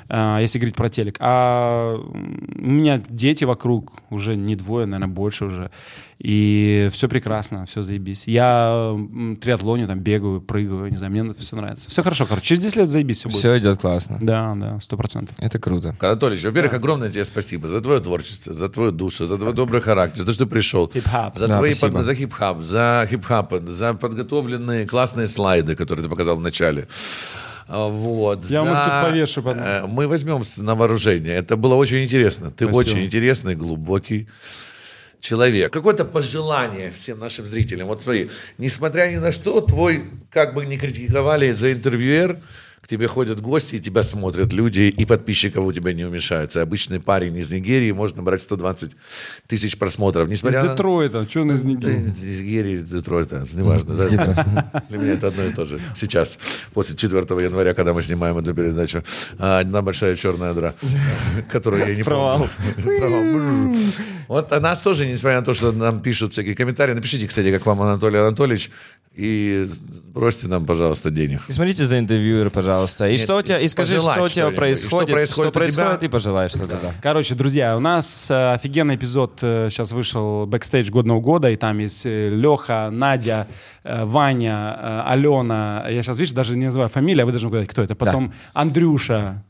[0.09, 1.17] если говорить про телек.
[1.19, 5.71] А у меня дети вокруг, уже не двое, наверное, больше уже.
[6.19, 8.23] И все прекрасно, все заебись.
[8.27, 8.97] Я
[9.41, 11.89] триатлоню, там бегаю, прыгаю, не знаю, мне все нравится.
[11.89, 12.45] Все хорошо, короче.
[12.47, 13.37] Через 10 лет заебись все будет.
[13.39, 14.17] Все идет классно.
[14.21, 15.35] Да, да, сто процентов.
[15.39, 15.95] Это круто.
[15.99, 20.19] Анатольевич, во-первых, огромное тебе спасибо за твое творчество, за твою душу, за твой добрый характер,
[20.19, 20.89] за то, что пришел.
[20.93, 21.35] Хип-хап.
[21.37, 26.37] За, Да, твои под- за хип-хап, за хип-хап, за подготовленные классные слайды, которые ты показал
[26.37, 26.87] в начале.
[27.67, 28.45] А, Вот.
[28.45, 29.63] Я за- их тут повешу потом.
[29.63, 31.35] Э, Мы возьмем на вооружение.
[31.35, 32.51] Это было очень интересно.
[32.51, 32.77] Ты Спасибо.
[32.77, 34.27] очень интересный, глубокий
[35.19, 35.73] человек.
[35.73, 37.87] Какое-то пожелание всем нашим зрителям.
[37.87, 42.37] Вот смотри, несмотря ни на что, твой, как бы ни критиковали за интервьюер,
[42.85, 46.61] к тебе ходят гости, и тебя смотрят люди, и подписчиков у тебя не уменьшается.
[46.61, 48.91] Обычный парень из Нигерии может набрать 120
[49.47, 50.27] тысяч просмотров.
[50.27, 50.69] Из Несмотря на...
[50.69, 52.13] Детройта, что он из Нигерии?
[52.21, 53.95] Из Нигерии, из Детройта, неважно.
[53.95, 54.83] да?
[54.89, 55.79] Для меня это одно и то же.
[55.95, 56.37] Сейчас,
[56.75, 59.03] после 4 января, когда мы снимаем эту передачу,
[59.39, 60.75] а, одна большая черная дыра,
[61.51, 62.47] которую я не Провал.
[64.27, 67.65] Вот о нас тоже, несмотря на то, что нам пишут всякие комментарии, напишите, кстати, как
[67.65, 68.69] вам Анатолий Анатольевич,
[69.15, 69.67] и
[70.13, 71.41] бросьте нам, пожалуйста, денег.
[71.47, 72.74] И смотрите за интервьюер, пожалуйста.
[73.07, 74.47] И Нет, что у тебя, и скажи, что у тебя.
[74.47, 75.51] И что происходит, происходит что у тебя.
[75.51, 76.93] происходит, и пожелай что-то, да.
[77.01, 81.79] Короче, друзья, у нас э, офигенный эпизод э, сейчас вышел бэкстейдж годного года, и там
[81.79, 83.47] есть э, Леха, Надя,
[83.83, 85.85] Ваня, Алена.
[85.89, 87.95] Я сейчас, видишь, даже не называю фамилию, а вы должны угадать, кто это.
[87.95, 89.43] Потом Андрюша.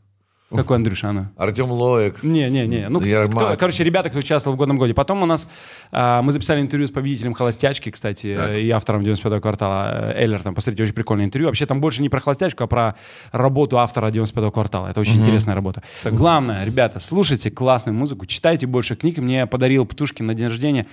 [0.54, 1.32] Какой Андрюша она?
[1.36, 2.22] Артем Лоек.
[2.22, 2.88] Не, не, не.
[2.88, 4.94] Ну, кто- короче, ребята, кто участвовал в годном годе.
[4.94, 5.48] Потом у нас
[5.90, 8.54] а, мы записали интервью с победителем холостячки, кстати, Так.
[8.56, 10.40] и автором 95-го квартала Эллер.
[10.42, 11.48] Там, посмотрите, очень прикольное интервью.
[11.48, 12.94] Вообще там больше не про холостячку, а про
[13.32, 14.86] работу автора 95-го квартала.
[14.86, 15.82] Это очень интересная работа.
[16.04, 19.18] Так, главное, ребята, слушайте классную музыку, читайте больше книг.
[19.18, 20.86] Мне подарил Птушкин на день рождения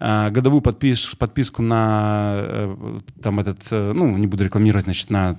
[0.00, 5.36] годовую подпис- подписку на э, там этот, э, ну, не буду рекламировать, значит, на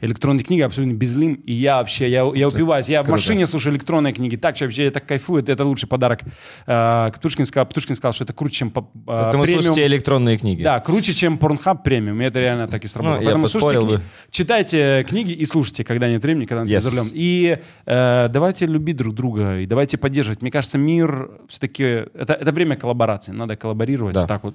[0.00, 1.34] электронные книги абсолютно безлим.
[1.34, 2.88] И я вообще, я, я упиваюсь.
[2.88, 4.36] Я в машине слушаю электронные книги.
[4.36, 5.42] Так что вообще я так кайфую.
[5.42, 6.20] Это, это лучший подарок.
[6.66, 9.62] Э, Птушкин сказал, Птушкин сказал, что это круче, чем по- э, Поэтому премиум.
[9.64, 10.62] слушайте электронные книги.
[10.62, 12.20] Да, круче, чем Pornhub премиум.
[12.22, 13.16] И это реально так и сработало.
[13.18, 16.80] Ну, Поэтому слушайте книги, читайте книги и слушайте, когда нет времени, когда Yes.
[16.80, 17.06] за рулем.
[17.12, 20.42] И э, давайте любить друг друга, и давайте поддерживать.
[20.42, 21.82] Мне кажется, мир все-таки...
[22.14, 23.32] Это, это время коллаборации.
[23.32, 23.79] Надо коллаборировать.
[24.14, 24.26] Да.
[24.26, 24.54] Так вот.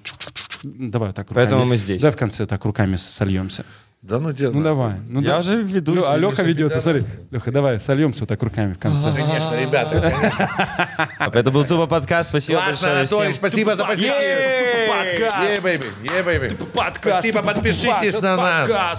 [0.63, 1.45] Давай вот так руками.
[1.45, 2.01] Поэтому мы здесь.
[2.01, 3.65] Давай в конце так руками сольемся.
[4.01, 4.93] Да ну тебя Ну давай.
[5.09, 5.39] Ну, Я да.
[5.39, 5.95] уже веду.
[5.95, 7.03] Лё- а Леха ведет, смотри.
[7.31, 9.11] Леха, давай, сольемся вот так руками в конце.
[9.11, 9.99] Конечно, ребята.
[9.99, 11.29] конечно.
[11.33, 12.29] Это был Тупо подкаст.
[12.29, 13.35] Спасибо большое Анатолий, всем.
[13.35, 14.21] спасибо за поддержку.
[14.89, 15.61] Подкаст.
[16.75, 16.97] Подкаст.
[17.01, 18.69] Спасибо, подпишитесь на нас.